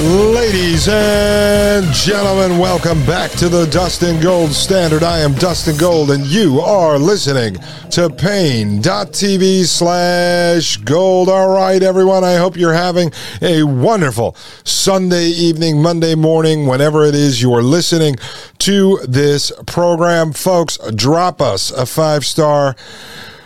Ladies 0.00 0.86
and 0.86 1.84
gentlemen, 1.92 2.60
welcome 2.60 3.04
back 3.04 3.32
to 3.32 3.48
the 3.48 3.66
Dustin 3.66 4.20
Gold 4.20 4.52
Standard. 4.52 5.02
I 5.02 5.18
am 5.18 5.34
Dustin 5.34 5.76
Gold, 5.76 6.12
and 6.12 6.24
you 6.24 6.60
are 6.60 7.00
listening 7.00 7.56
to 7.90 8.08
Paine.tv 8.08 9.64
slash 9.66 10.76
gold. 10.76 11.28
All 11.28 11.52
right, 11.52 11.82
everyone, 11.82 12.22
I 12.22 12.36
hope 12.36 12.56
you're 12.56 12.74
having 12.74 13.10
a 13.42 13.64
wonderful 13.64 14.36
Sunday 14.62 15.30
evening, 15.30 15.82
Monday 15.82 16.14
morning, 16.14 16.68
whenever 16.68 17.04
it 17.04 17.16
is 17.16 17.42
you 17.42 17.52
are 17.54 17.62
listening 17.62 18.14
to 18.58 19.00
this 19.04 19.50
program. 19.66 20.32
Folks, 20.32 20.78
drop 20.94 21.42
us 21.42 21.72
a 21.72 21.84
five 21.84 22.24
star 22.24 22.76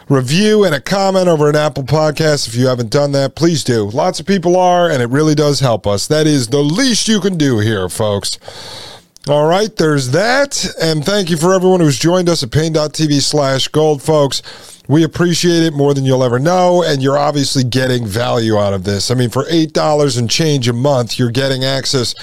review 0.09 0.65
and 0.65 0.75
a 0.75 0.81
comment 0.81 1.29
over 1.29 1.49
an 1.49 1.57
Apple 1.57 1.85
podcast. 1.85 2.49
If 2.49 2.55
you 2.55 2.67
haven't 2.67 2.91
done 2.91 3.13
that, 3.13 3.35
please 3.35 3.65
do. 3.65 3.85
Lots 3.85 4.21
of 4.21 4.27
people 4.27 4.57
are, 4.57 4.91
and 4.91 5.03
it 5.03 5.09
really 5.09 5.35
does 5.35 5.61
help 5.61 5.87
us. 5.87 6.07
That 6.07 6.27
is 6.27 6.49
the 6.49 6.63
least 6.63 7.09
you 7.09 7.21
can 7.21 7.37
do 7.37 7.59
here, 7.59 7.89
folks. 7.89 8.39
All 9.29 9.47
right, 9.47 9.75
there's 9.77 10.11
that. 10.11 10.67
And 10.81 11.05
thank 11.05 11.31
you 11.31 11.37
for 11.37 11.55
everyone 11.55 11.81
who's 11.81 11.99
joined 11.99 12.29
us 12.29 12.43
at 12.43 12.51
paine.tv 12.51 13.21
slash 13.23 13.69
gold, 13.69 14.03
folks. 14.03 14.43
We 14.89 15.05
appreciate 15.05 15.63
it 15.63 15.75
more 15.75 15.95
than 15.95 16.05
you'll 16.05 16.25
ever 16.25 16.41
know, 16.41 16.83
and 16.83 17.01
you're 17.01 17.17
obviously 17.19 17.63
getting 17.63 18.05
value 18.05 18.59
out 18.59 18.73
of 18.73 18.83
this. 18.83 19.11
I 19.11 19.15
mean, 19.15 19.31
for 19.31 19.45
$8 19.45 20.19
and 20.19 20.29
change 20.29 20.69
a 20.69 20.73
month, 20.73 21.19
you're 21.19 21.31
getting 21.31 21.65
access 21.65 22.15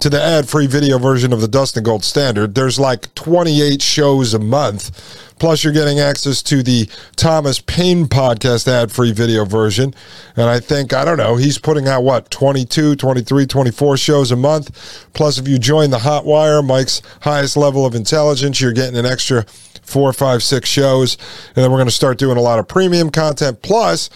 to 0.00 0.10
the 0.10 0.20
ad 0.20 0.48
free 0.48 0.66
video 0.66 0.98
version 0.98 1.32
of 1.32 1.40
the 1.40 1.48
Dustin 1.48 1.82
Gold 1.82 2.04
Standard. 2.04 2.54
There's 2.54 2.78
like 2.78 3.14
28 3.14 3.80
shows 3.82 4.34
a 4.34 4.38
month 4.38 5.24
Plus, 5.38 5.64
you're 5.64 5.72
getting 5.72 5.98
access 5.98 6.42
to 6.44 6.62
the 6.62 6.88
Thomas 7.16 7.60
Paine 7.60 8.06
podcast 8.06 8.68
ad 8.68 8.92
free 8.92 9.12
video 9.12 9.44
version. 9.44 9.94
And 10.36 10.48
I 10.48 10.60
think, 10.60 10.92
I 10.92 11.04
don't 11.04 11.18
know, 11.18 11.36
he's 11.36 11.58
putting 11.58 11.88
out 11.88 12.04
what, 12.04 12.30
22, 12.30 12.96
23, 12.96 13.46
24 13.46 13.96
shows 13.96 14.30
a 14.30 14.36
month. 14.36 15.06
Plus, 15.12 15.38
if 15.38 15.48
you 15.48 15.58
join 15.58 15.90
the 15.90 15.98
Hot 15.98 16.24
Wire, 16.24 16.62
Mike's 16.62 17.02
highest 17.22 17.56
level 17.56 17.84
of 17.84 17.94
intelligence, 17.94 18.60
you're 18.60 18.72
getting 18.72 18.96
an 18.96 19.06
extra 19.06 19.44
four, 19.82 20.12
five, 20.12 20.42
six 20.42 20.68
shows. 20.68 21.18
And 21.48 21.62
then 21.62 21.70
we're 21.70 21.78
going 21.78 21.88
to 21.88 21.94
start 21.94 22.16
doing 22.16 22.38
a 22.38 22.42
lot 22.42 22.58
of 22.58 22.68
premium 22.68 23.10
content. 23.10 23.60
Plus, 23.62 24.08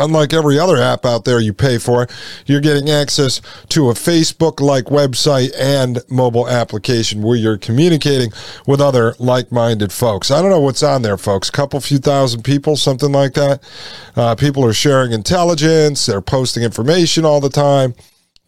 Unlike 0.00 0.32
every 0.32 0.58
other 0.58 0.78
app 0.78 1.04
out 1.04 1.24
there 1.24 1.38
you 1.38 1.52
pay 1.52 1.78
for, 1.78 2.08
you're 2.46 2.60
getting 2.60 2.88
access 2.88 3.40
to 3.68 3.90
a 3.90 3.94
Facebook 3.94 4.58
like 4.60 4.86
website 4.86 5.52
and 5.58 6.00
mobile 6.08 6.48
application 6.48 7.22
where 7.22 7.36
you're 7.36 7.58
communicating 7.58 8.32
with 8.66 8.80
other 8.80 9.14
like 9.18 9.52
minded 9.52 9.92
folks. 9.92 10.30
I 10.30 10.40
don't 10.40 10.50
know 10.50 10.60
what's 10.60 10.82
on 10.82 11.02
there, 11.02 11.18
folks. 11.18 11.48
A 11.48 11.52
Couple 11.52 11.80
few 11.80 11.98
thousand 11.98 12.42
people, 12.42 12.76
something 12.76 13.12
like 13.12 13.34
that. 13.34 13.62
Uh, 14.16 14.34
people 14.34 14.64
are 14.64 14.72
sharing 14.72 15.12
intelligence, 15.12 16.06
they're 16.06 16.20
posting 16.20 16.62
information 16.62 17.24
all 17.24 17.40
the 17.40 17.50
time. 17.50 17.94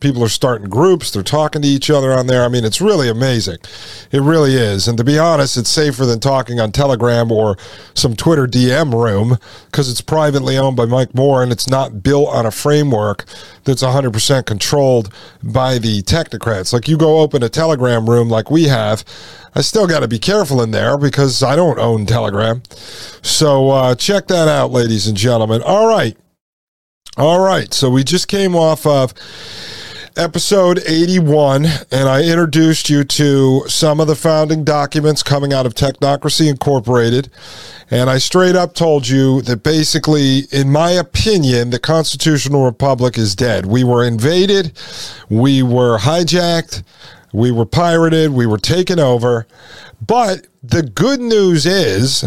People 0.03 0.25
are 0.25 0.29
starting 0.29 0.69
groups. 0.69 1.13
They're 1.13 1.23
talking 1.23 1.63
to 1.63 1.69
each 1.69 1.89
other 1.89 2.13
on 2.13 2.27
there. 2.27 2.45
I 2.45 2.49
mean, 2.49 2.65
it's 2.65 2.81
really 2.81 3.09
amazing. 3.09 3.59
It 4.11 4.21
really 4.21 4.57
is. 4.57 4.89
And 4.89 4.99
to 4.99 5.05
be 5.05 5.17
honest, 5.17 5.57
it's 5.57 5.71
safer 5.71 6.05
than 6.05 6.19
talking 6.19 6.59
on 6.59 6.73
Telegram 6.73 7.31
or 7.31 7.57
some 7.95 8.17
Twitter 8.17 8.49
DM 8.49 8.93
room 8.93 9.39
because 9.67 9.89
it's 9.89 10.01
privately 10.01 10.59
owned 10.59 10.77
by 10.77 10.87
Mike 10.87 11.15
Moore 11.15 11.41
and 11.41 11.53
it's 11.53 11.69
not 11.69 12.03
built 12.03 12.29
on 12.31 12.45
a 12.45 12.51
framework 12.51 13.25
that's 13.63 13.85
100% 13.85 14.45
controlled 14.45 15.15
by 15.41 15.79
the 15.79 16.03
technocrats. 16.03 16.73
Like 16.73 16.89
you 16.89 16.97
go 16.97 17.21
open 17.21 17.45
a 17.45 17.49
Telegram 17.49 18.11
room 18.11 18.29
like 18.29 18.51
we 18.51 18.65
have. 18.65 19.05
I 19.55 19.61
still 19.61 19.87
got 19.87 20.01
to 20.01 20.09
be 20.09 20.19
careful 20.19 20.63
in 20.63 20.73
there 20.73 20.99
because 20.99 21.45
I 21.45 21.55
don't 21.55 21.79
own 21.79 22.07
Telegram. 22.07 22.65
So 23.23 23.71
uh, 23.71 23.95
check 23.95 24.27
that 24.27 24.49
out, 24.49 24.73
ladies 24.73 25.07
and 25.07 25.17
gentlemen. 25.17 25.63
All 25.63 25.87
right. 25.87 26.17
All 27.17 27.39
right. 27.39 27.73
So 27.73 27.89
we 27.89 28.03
just 28.03 28.27
came 28.27 28.57
off 28.57 28.85
of 28.85 29.15
episode 30.17 30.81
81, 30.87 31.65
and 31.91 32.09
I 32.09 32.23
introduced 32.23 32.91
you 32.91 33.05
to 33.05 33.65
some 33.69 34.01
of 34.01 34.07
the 34.07 34.17
founding 34.17 34.65
documents 34.65 35.23
coming 35.23 35.53
out 35.53 35.67
of 35.67 35.75
Technocracy 35.75 36.49
Incorporated. 36.49 37.31
And 37.91 38.09
I 38.09 38.19
straight 38.19 38.57
up 38.57 38.75
told 38.75 39.09
you 39.09 39.43
that 39.43 39.63
basically, 39.63 40.41
in 40.51 40.71
my 40.71 40.91
opinion, 40.91 41.71
the 41.71 41.79
constitutional 41.79 42.65
republic 42.65 43.19
is 43.19 43.35
dead. 43.35 43.67
We 43.67 43.85
were 43.85 44.05
invaded, 44.05 44.79
we 45.29 45.63
were 45.63 45.99
hijacked, 45.99 46.83
we 47.33 47.51
were 47.51 47.67
pirated, 47.67 48.31
we 48.31 48.47
were 48.47 48.59
taken 48.59 48.99
over. 48.99 49.47
But 50.07 50.47
the 50.63 50.83
good 50.83 51.21
news 51.21 51.67
is, 51.67 52.23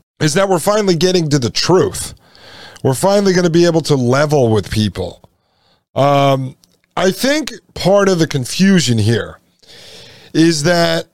is 0.20 0.34
that 0.34 0.48
we're 0.48 0.58
finally 0.58 0.96
getting 0.96 1.28
to 1.30 1.38
the 1.38 1.50
truth. 1.50 2.14
We're 2.82 2.94
finally 2.94 3.32
going 3.32 3.44
to 3.44 3.50
be 3.50 3.66
able 3.66 3.80
to 3.82 3.96
level 3.96 4.50
with 4.52 4.70
people. 4.70 5.28
Um, 5.94 6.54
I 6.98 7.12
think 7.12 7.52
part 7.74 8.08
of 8.08 8.18
the 8.18 8.26
confusion 8.26 8.98
here 8.98 9.38
is 10.34 10.64
that 10.64 11.06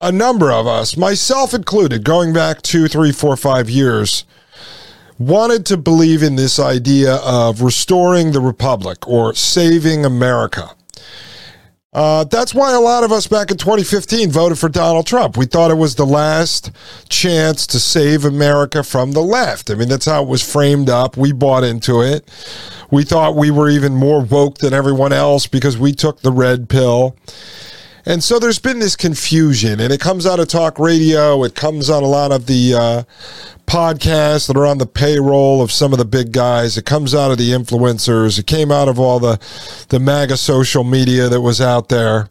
a 0.00 0.10
number 0.10 0.50
of 0.50 0.66
us, 0.66 0.96
myself 0.96 1.52
included, 1.52 2.04
going 2.04 2.32
back 2.32 2.62
two, 2.62 2.88
three, 2.88 3.12
four, 3.12 3.36
five 3.36 3.68
years, 3.68 4.24
wanted 5.18 5.66
to 5.66 5.76
believe 5.76 6.22
in 6.22 6.36
this 6.36 6.58
idea 6.58 7.16
of 7.16 7.60
restoring 7.60 8.32
the 8.32 8.40
republic 8.40 9.06
or 9.06 9.34
saving 9.34 10.06
America. 10.06 10.70
Uh, 11.94 12.24
that's 12.24 12.52
why 12.52 12.72
a 12.72 12.80
lot 12.80 13.04
of 13.04 13.12
us 13.12 13.28
back 13.28 13.52
in 13.52 13.56
2015 13.56 14.30
voted 14.30 14.58
for 14.58 14.68
Donald 14.68 15.06
Trump. 15.06 15.36
We 15.36 15.46
thought 15.46 15.70
it 15.70 15.74
was 15.76 15.94
the 15.94 16.04
last 16.04 16.72
chance 17.08 17.68
to 17.68 17.78
save 17.78 18.24
America 18.24 18.82
from 18.82 19.12
the 19.12 19.20
left. 19.20 19.70
I 19.70 19.74
mean, 19.76 19.88
that's 19.88 20.06
how 20.06 20.22
it 20.22 20.28
was 20.28 20.42
framed 20.42 20.90
up. 20.90 21.16
We 21.16 21.30
bought 21.30 21.62
into 21.62 22.02
it. 22.02 22.28
We 22.90 23.04
thought 23.04 23.36
we 23.36 23.52
were 23.52 23.68
even 23.68 23.94
more 23.94 24.22
woke 24.22 24.58
than 24.58 24.74
everyone 24.74 25.12
else 25.12 25.46
because 25.46 25.78
we 25.78 25.92
took 25.92 26.20
the 26.20 26.32
red 26.32 26.68
pill. 26.68 27.16
And 28.06 28.22
so 28.22 28.38
there's 28.38 28.58
been 28.58 28.80
this 28.80 28.96
confusion, 28.96 29.80
and 29.80 29.92
it 29.92 30.00
comes 30.00 30.26
out 30.26 30.38
of 30.38 30.48
talk 30.48 30.78
radio. 30.78 31.42
It 31.44 31.54
comes 31.54 31.88
on 31.88 32.02
a 32.02 32.06
lot 32.06 32.32
of 32.32 32.46
the 32.46 32.74
uh, 32.74 33.02
podcasts 33.66 34.46
that 34.46 34.56
are 34.56 34.66
on 34.66 34.78
the 34.78 34.86
payroll 34.86 35.62
of 35.62 35.72
some 35.72 35.92
of 35.92 35.98
the 35.98 36.04
big 36.04 36.32
guys. 36.32 36.76
It 36.76 36.84
comes 36.84 37.14
out 37.14 37.30
of 37.30 37.38
the 37.38 37.50
influencers. 37.50 38.38
It 38.38 38.46
came 38.46 38.70
out 38.70 38.88
of 38.88 38.98
all 38.98 39.18
the 39.18 39.40
the 39.88 40.00
MAGA 40.00 40.36
social 40.36 40.84
media 40.84 41.28
that 41.28 41.40
was 41.40 41.60
out 41.60 41.88
there. 41.88 42.28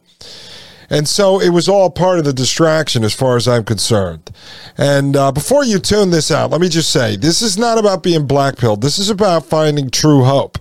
And 0.90 1.08
so 1.08 1.42
it 1.42 1.50
was 1.50 1.68
all 1.68 1.90
part 1.90 2.20
of 2.20 2.26
the 2.26 2.34
distraction 2.34 3.04
as 3.04 3.16
far 3.16 3.36
as 3.36 3.48
I'm 3.48 3.64
concerned. 3.64 4.30
And 4.78 5.16
uh, 5.16 5.32
before 5.32 5.64
you 5.64 5.80
tune 5.80 6.12
this 6.12 6.30
out, 6.30 6.52
let 6.52 6.62
me 6.62 6.70
just 6.70 6.92
say 6.92 7.16
this 7.16 7.42
is 7.42 7.58
not 7.58 7.80
about 7.80 8.04
being 8.04 8.28
blackpilled. 8.28 8.82
This 8.82 9.00
is 9.00 9.10
about 9.10 9.46
finding 9.46 9.90
true 9.90 10.24
hope. 10.24 10.60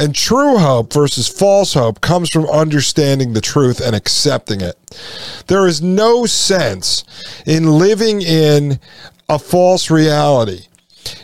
And 0.00 0.14
true 0.14 0.56
hope 0.56 0.94
versus 0.94 1.28
false 1.28 1.74
hope 1.74 2.00
comes 2.00 2.30
from 2.30 2.46
understanding 2.46 3.34
the 3.34 3.42
truth 3.42 3.82
and 3.82 3.94
accepting 3.94 4.62
it. 4.62 4.78
There 5.46 5.66
is 5.66 5.82
no 5.82 6.24
sense 6.24 7.04
in 7.44 7.78
living 7.78 8.22
in 8.22 8.80
a 9.28 9.38
false 9.38 9.90
reality 9.90 10.62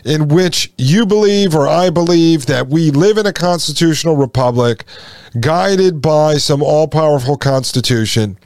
in 0.05 0.27
which 0.27 0.71
you 0.77 1.07
believe 1.07 1.55
or 1.55 1.67
I 1.67 1.89
believe 1.89 2.45
that 2.45 2.67
we 2.67 2.91
live 2.91 3.17
in 3.17 3.25
a 3.25 3.33
constitutional 3.33 4.15
republic 4.15 4.85
guided 5.39 5.99
by 5.99 6.35
some 6.35 6.61
all 6.61 6.87
powerful 6.87 7.35
constitution 7.35 8.37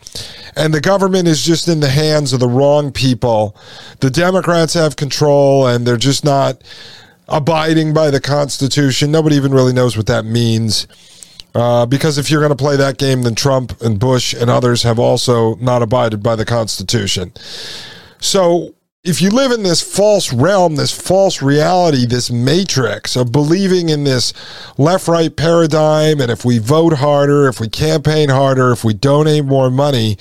and 0.55 0.73
the 0.73 0.81
government 0.81 1.27
is 1.27 1.43
just 1.43 1.67
in 1.67 1.81
the 1.81 1.89
hands 1.89 2.33
of 2.33 2.39
the 2.39 2.47
wrong 2.47 2.91
people. 2.91 3.55
The 3.99 4.09
Democrats 4.09 4.73
have 4.75 4.95
control 4.95 5.67
and 5.67 5.85
they're 5.85 5.97
just 5.97 6.23
not 6.23 6.61
abiding 7.31 7.93
by 7.93 8.11
the 8.11 8.21
Constitution. 8.21 9.11
Nobody 9.11 9.35
even 9.35 9.53
really 9.53 9.73
knows 9.73 9.97
what 9.97 10.07
that 10.07 10.25
means. 10.25 10.87
Uh, 11.53 11.85
because 11.85 12.17
if 12.17 12.31
you're 12.31 12.39
going 12.39 12.55
to 12.55 12.55
play 12.55 12.77
that 12.77 12.97
game, 12.97 13.23
then 13.23 13.35
Trump 13.35 13.81
and 13.81 13.99
Bush 13.99 14.33
and 14.33 14.49
others 14.49 14.83
have 14.83 14.99
also 14.99 15.55
not 15.55 15.81
abided 15.81 16.23
by 16.23 16.35
the 16.35 16.45
Constitution. 16.45 17.33
So 18.19 18.73
if 19.03 19.19
you 19.19 19.31
live 19.31 19.51
in 19.51 19.63
this 19.63 19.81
false 19.81 20.31
realm, 20.31 20.75
this 20.75 20.91
false 20.91 21.41
reality, 21.41 22.05
this 22.05 22.29
matrix 22.29 23.15
of 23.15 23.31
believing 23.31 23.89
in 23.89 24.03
this 24.03 24.31
left 24.77 25.07
right 25.07 25.35
paradigm, 25.35 26.21
and 26.21 26.29
if 26.29 26.45
we 26.45 26.59
vote 26.59 26.93
harder, 26.93 27.47
if 27.47 27.59
we 27.59 27.67
campaign 27.67 28.29
harder, 28.29 28.71
if 28.71 28.83
we 28.83 28.93
donate 28.93 29.43
more 29.43 29.71
money, 29.71 30.19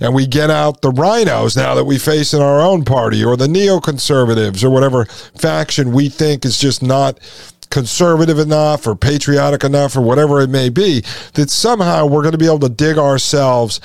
and 0.00 0.14
we 0.14 0.26
get 0.26 0.48
out 0.48 0.80
the 0.80 0.90
RINOs 0.90 1.58
now 1.58 1.74
that 1.74 1.84
we 1.84 1.98
face 1.98 2.32
in 2.32 2.40
our 2.40 2.62
own 2.62 2.86
party, 2.86 3.22
or 3.22 3.36
the 3.36 3.46
neoconservatives, 3.46 4.64
or 4.64 4.70
whatever 4.70 5.04
faction 5.04 5.92
we 5.92 6.08
think 6.08 6.46
is 6.46 6.56
just 6.56 6.82
not 6.82 7.20
conservative 7.68 8.38
enough 8.38 8.86
or 8.86 8.96
patriotic 8.96 9.62
enough 9.62 9.94
or 9.94 10.00
whatever 10.00 10.40
it 10.40 10.48
may 10.48 10.70
be, 10.70 11.02
that 11.34 11.50
somehow 11.50 12.06
we're 12.06 12.22
going 12.22 12.32
to 12.32 12.38
be 12.38 12.46
able 12.46 12.58
to 12.60 12.70
dig 12.70 12.96
ourselves 12.96 13.78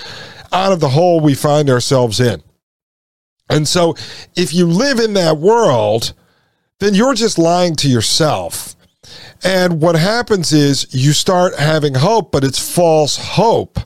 out 0.54 0.72
of 0.72 0.80
the 0.80 0.90
hole 0.90 1.20
we 1.20 1.36
find 1.36 1.70
ourselves 1.70 2.22
in. 2.22 2.42
And 3.50 3.68
so 3.68 3.96
if 4.36 4.54
you 4.54 4.68
live 4.68 5.00
in 5.00 5.14
that 5.14 5.38
world, 5.38 6.14
then 6.80 6.94
you're 6.94 7.14
just 7.14 7.38
lying 7.38 7.76
to 7.78 7.90
yourself. 7.90 8.76
And 9.44 9.82
what 9.82 9.96
happens 9.96 10.52
is 10.52 10.88
you 10.94 11.14
start 11.14 11.56
having 11.56 11.96
hope, 11.96 12.32
but 12.32 12.44
it's 12.44 12.60
false 12.60 13.18
hope 13.18 13.80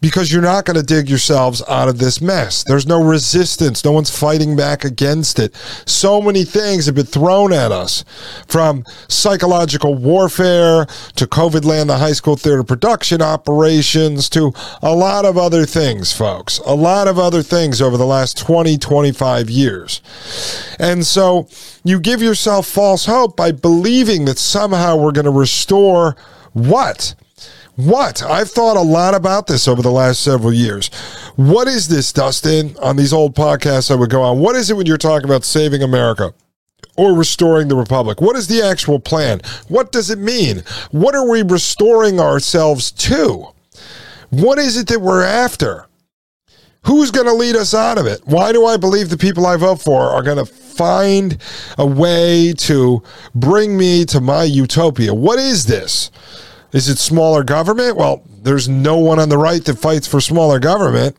because 0.00 0.32
you're 0.32 0.42
not 0.42 0.64
going 0.64 0.76
to 0.76 0.82
dig 0.82 1.08
yourselves 1.08 1.62
out 1.68 1.88
of 1.88 1.98
this 1.98 2.20
mess. 2.20 2.64
There's 2.64 2.86
no 2.86 3.02
resistance. 3.02 3.84
No 3.84 3.92
one's 3.92 4.16
fighting 4.16 4.56
back 4.56 4.84
against 4.84 5.38
it. 5.38 5.54
So 5.86 6.20
many 6.20 6.44
things 6.44 6.86
have 6.86 6.94
been 6.94 7.06
thrown 7.06 7.52
at 7.52 7.72
us 7.72 8.04
from 8.46 8.84
psychological 9.08 9.94
warfare 9.94 10.86
to 11.16 11.26
COVID 11.26 11.64
land, 11.64 11.90
the 11.90 11.98
high 11.98 12.12
school 12.12 12.36
theater 12.36 12.62
production 12.62 13.22
operations 13.22 14.28
to 14.30 14.52
a 14.82 14.94
lot 14.94 15.24
of 15.24 15.36
other 15.36 15.66
things, 15.66 16.12
folks. 16.12 16.58
A 16.58 16.74
lot 16.74 17.08
of 17.08 17.18
other 17.18 17.42
things 17.42 17.82
over 17.82 17.96
the 17.96 18.06
last 18.06 18.38
20, 18.38 18.78
25 18.78 19.50
years. 19.50 20.00
And 20.78 21.04
so 21.04 21.48
you 21.84 22.00
give 22.00 22.22
yourself 22.22 22.66
false 22.66 23.06
hope 23.06 23.36
by 23.36 23.52
believing 23.52 24.26
that 24.26 24.38
somehow 24.38 24.96
we're 24.96 25.12
going 25.12 25.24
to 25.24 25.30
restore 25.30 26.16
what? 26.52 27.14
What? 27.78 28.24
I've 28.24 28.50
thought 28.50 28.76
a 28.76 28.80
lot 28.80 29.14
about 29.14 29.46
this 29.46 29.68
over 29.68 29.82
the 29.82 29.92
last 29.92 30.20
several 30.20 30.52
years. 30.52 30.88
What 31.36 31.68
is 31.68 31.86
this, 31.86 32.12
Dustin? 32.12 32.76
On 32.82 32.96
these 32.96 33.12
old 33.12 33.36
podcasts 33.36 33.88
I 33.88 33.94
would 33.94 34.10
go 34.10 34.20
on. 34.20 34.40
What 34.40 34.56
is 34.56 34.68
it 34.68 34.76
when 34.76 34.86
you're 34.86 34.98
talking 34.98 35.26
about 35.26 35.44
saving 35.44 35.84
America? 35.84 36.34
Or 36.96 37.14
restoring 37.14 37.68
the 37.68 37.76
republic? 37.76 38.20
What 38.20 38.34
is 38.34 38.48
the 38.48 38.62
actual 38.62 38.98
plan? 38.98 39.42
What 39.68 39.92
does 39.92 40.10
it 40.10 40.18
mean? 40.18 40.64
What 40.90 41.14
are 41.14 41.30
we 41.30 41.42
restoring 41.42 42.18
ourselves 42.18 42.90
to? 42.90 43.46
What 44.30 44.58
is 44.58 44.76
it 44.76 44.88
that 44.88 45.00
we're 45.00 45.22
after? 45.22 45.86
Who's 46.82 47.12
going 47.12 47.28
to 47.28 47.32
lead 47.32 47.54
us 47.54 47.74
out 47.74 47.96
of 47.96 48.06
it? 48.06 48.22
Why 48.24 48.50
do 48.50 48.66
I 48.66 48.76
believe 48.76 49.08
the 49.08 49.16
people 49.16 49.46
I 49.46 49.56
vote 49.56 49.80
for 49.80 50.00
are 50.00 50.24
going 50.24 50.44
to 50.44 50.52
find 50.52 51.40
a 51.78 51.86
way 51.86 52.54
to 52.54 53.04
bring 53.36 53.78
me 53.78 54.04
to 54.06 54.20
my 54.20 54.42
utopia? 54.42 55.14
What 55.14 55.38
is 55.38 55.66
this? 55.66 56.10
Is 56.72 56.88
it 56.88 56.98
smaller 56.98 57.42
government? 57.42 57.96
Well, 57.96 58.22
there's 58.42 58.68
no 58.68 58.98
one 58.98 59.18
on 59.18 59.30
the 59.30 59.38
right 59.38 59.64
that 59.64 59.78
fights 59.78 60.06
for 60.06 60.20
smaller 60.20 60.58
government. 60.58 61.16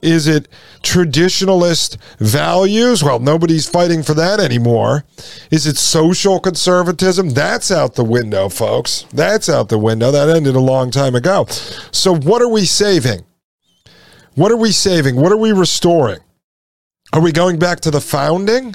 Is 0.00 0.26
it 0.28 0.48
traditionalist 0.82 1.96
values? 2.18 3.02
Well, 3.02 3.18
nobody's 3.18 3.68
fighting 3.68 4.02
for 4.02 4.14
that 4.14 4.38
anymore. 4.38 5.04
Is 5.50 5.66
it 5.66 5.76
social 5.76 6.38
conservatism? 6.38 7.30
That's 7.30 7.72
out 7.72 7.96
the 7.96 8.04
window, 8.04 8.48
folks. 8.48 9.04
That's 9.12 9.48
out 9.48 9.68
the 9.68 9.78
window. 9.78 10.12
That 10.12 10.28
ended 10.28 10.54
a 10.54 10.60
long 10.60 10.90
time 10.90 11.14
ago. 11.14 11.46
So, 11.90 12.14
what 12.14 12.40
are 12.40 12.48
we 12.48 12.64
saving? 12.64 13.24
What 14.36 14.52
are 14.52 14.56
we 14.56 14.72
saving? 14.72 15.16
What 15.16 15.32
are 15.32 15.36
we 15.36 15.52
restoring? 15.52 16.20
Are 17.12 17.20
we 17.20 17.32
going 17.32 17.58
back 17.58 17.80
to 17.80 17.90
the 17.90 18.00
founding? 18.00 18.74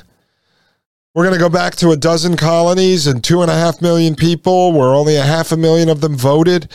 We're 1.15 1.23
going 1.23 1.33
to 1.33 1.39
go 1.39 1.49
back 1.49 1.75
to 1.77 1.89
a 1.89 1.97
dozen 1.97 2.37
colonies 2.37 3.07
and 3.07 3.23
two 3.23 3.41
and 3.41 3.49
a 3.49 3.55
half 3.55 3.81
million 3.81 4.13
people, 4.13 4.73
where 4.73 4.89
only 4.89 5.15
a 5.15 5.23
half 5.23 5.51
a 5.51 5.57
million 5.57 5.89
of 5.89 6.01
them 6.01 6.15
voted. 6.15 6.71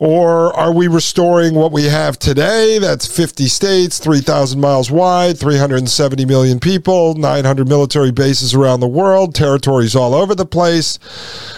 Or 0.00 0.54
are 0.54 0.72
we 0.72 0.86
restoring 0.86 1.54
what 1.54 1.72
we 1.72 1.84
have 1.84 2.20
today? 2.20 2.78
That's 2.78 3.04
50 3.06 3.48
states, 3.48 3.98
3,000 3.98 4.60
miles 4.60 4.92
wide, 4.92 5.38
370 5.38 6.24
million 6.24 6.60
people, 6.60 7.14
900 7.14 7.68
military 7.68 8.12
bases 8.12 8.54
around 8.54 8.78
the 8.78 8.86
world, 8.86 9.34
territories 9.34 9.96
all 9.96 10.14
over 10.14 10.36
the 10.36 10.46
place, 10.46 11.00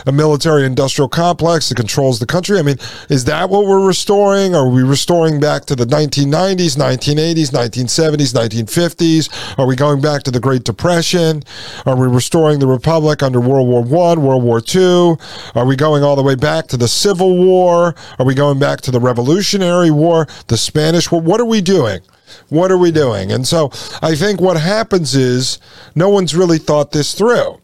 a 0.06 0.12
military 0.12 0.64
industrial 0.64 1.08
complex 1.08 1.68
that 1.68 1.74
controls 1.74 2.18
the 2.18 2.24
country. 2.24 2.58
I 2.58 2.62
mean, 2.62 2.76
is 3.10 3.26
that 3.26 3.50
what 3.50 3.66
we're 3.66 3.86
restoring? 3.86 4.54
Are 4.54 4.70
we 4.70 4.82
restoring 4.82 5.38
back 5.38 5.66
to 5.66 5.76
the 5.76 5.84
1990s, 5.84 6.78
1980s, 6.78 7.50
1970s, 7.50 8.32
1950s? 8.32 9.58
Are 9.58 9.66
we 9.66 9.76
going 9.76 10.00
back 10.00 10.22
to 10.22 10.30
the 10.30 10.40
Great 10.40 10.64
Depression? 10.64 11.42
Are 11.84 11.96
we 11.96 12.06
restoring 12.06 12.58
the 12.58 12.66
Republic 12.66 13.22
under 13.22 13.38
World 13.38 13.68
War 13.68 13.82
I, 13.82 14.18
World 14.18 14.42
War 14.44 14.62
II? 14.74 15.16
Are 15.54 15.66
we 15.66 15.76
going 15.76 16.02
all 16.02 16.16
the 16.16 16.22
way 16.22 16.36
back 16.36 16.68
to 16.68 16.78
the 16.78 16.88
Civil 16.88 17.36
War? 17.36 17.94
Are 18.18 18.24
we 18.24 18.29
going 18.34 18.58
back 18.58 18.80
to 18.82 18.90
the 18.90 19.00
Revolutionary 19.00 19.90
War, 19.90 20.26
the 20.48 20.56
Spanish 20.56 21.10
War? 21.10 21.20
What 21.20 21.40
are 21.40 21.46
we 21.46 21.60
doing? 21.60 22.00
What 22.48 22.70
are 22.70 22.78
we 22.78 22.90
doing? 22.90 23.32
And 23.32 23.46
so 23.46 23.70
I 24.02 24.14
think 24.14 24.40
what 24.40 24.56
happens 24.56 25.14
is 25.14 25.58
no 25.94 26.08
one's 26.08 26.34
really 26.34 26.58
thought 26.58 26.92
this 26.92 27.14
through. 27.14 27.60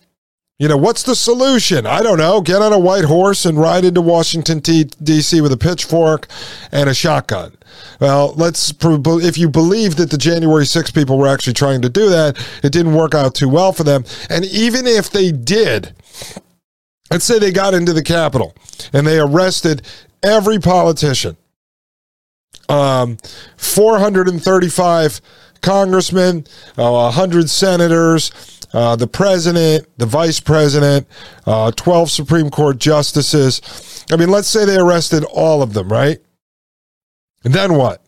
You 0.59 0.69
know, 0.69 0.77
what's 0.79 1.03
the 1.03 1.15
solution? 1.15 1.85
I 1.85 2.03
don't 2.03 2.17
know. 2.17 2.41
Get 2.41 2.63
on 2.63 2.73
a 2.73 2.79
white 2.79 3.05
horse 3.05 3.45
and 3.45 3.59
ride 3.59 3.85
into 3.85 4.01
Washington, 4.01 4.61
D.C. 4.61 5.41
with 5.43 5.53
a 5.53 5.57
pitchfork 5.59 6.29
and 6.73 6.89
a 6.89 6.95
shotgun. 6.95 7.53
Well, 8.01 8.33
let's, 8.37 8.73
if 8.81 9.37
you 9.37 9.51
believe 9.51 9.97
that 9.97 10.11
the 10.11 10.17
January 10.17 10.65
6 10.65 10.91
people 10.93 11.19
were 11.19 11.29
actually 11.29 11.53
trying 11.53 11.83
to 11.83 11.91
do 11.91 12.09
that, 12.09 12.39
it 12.63 12.73
didn't 12.73 12.95
work 12.95 13.15
out 13.15 13.35
too 13.35 13.51
well 13.51 13.73
for 13.73 13.85
them. 13.85 14.05
And 14.31 14.47
even 14.47 14.87
if 14.87 15.11
they 15.11 15.31
did, 15.31 15.95
let's 17.11 17.25
say 17.25 17.39
they 17.39 17.53
got 17.53 17.75
into 17.75 17.93
the 17.93 18.03
Capitol 18.03 18.55
and 18.93 19.07
they 19.07 19.19
arrested 19.19 19.83
every 20.23 20.59
politician. 20.59 21.37
Um, 22.69 23.19
435 23.57 25.21
congressmen, 25.63 26.47
uh, 26.77 26.91
100 26.91 27.49
senators, 27.49 28.31
uh, 28.73 28.97
the 28.97 29.07
president, 29.07 29.87
the 29.99 30.07
vice 30.07 30.41
president, 30.41 31.07
uh, 31.47 31.71
12 31.73 32.11
Supreme 32.11 32.51
Court 32.51 32.79
justices. 32.79 34.05
I 34.11 34.17
mean, 34.17 34.29
let's 34.29 34.49
say 34.49 34.65
they 34.65 34.79
arrested 34.79 35.25
all 35.25 35.63
of 35.63 35.73
them, 35.73 35.89
right? 35.89 36.19
And 37.45 37.55
then 37.55 37.75
what? 37.75 38.03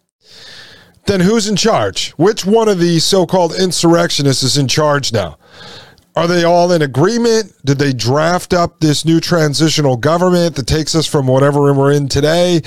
Then 1.07 1.21
who's 1.21 1.49
in 1.49 1.57
charge? 1.57 2.11
Which 2.13 2.45
one 2.45 2.69
of 2.69 2.79
these 2.79 3.05
so 3.05 3.25
called 3.25 3.55
insurrectionists 3.55 4.43
is 4.43 4.59
in 4.59 4.69
charge 4.69 5.13
now? 5.13 5.39
Are 6.19 6.27
they 6.27 6.43
all 6.43 6.73
in 6.73 6.83
agreement? 6.83 7.53
Did 7.65 7.79
they 7.79 7.93
draft 7.93 8.53
up 8.53 8.81
this 8.81 9.05
new 9.05 9.21
transitional 9.21 9.97
government 9.97 10.57
that 10.57 10.67
takes 10.67 10.97
us 10.97 11.07
from 11.07 11.29
whatever 11.29 11.73
we're 11.73 11.93
in 11.93 12.09
today 12.09 12.63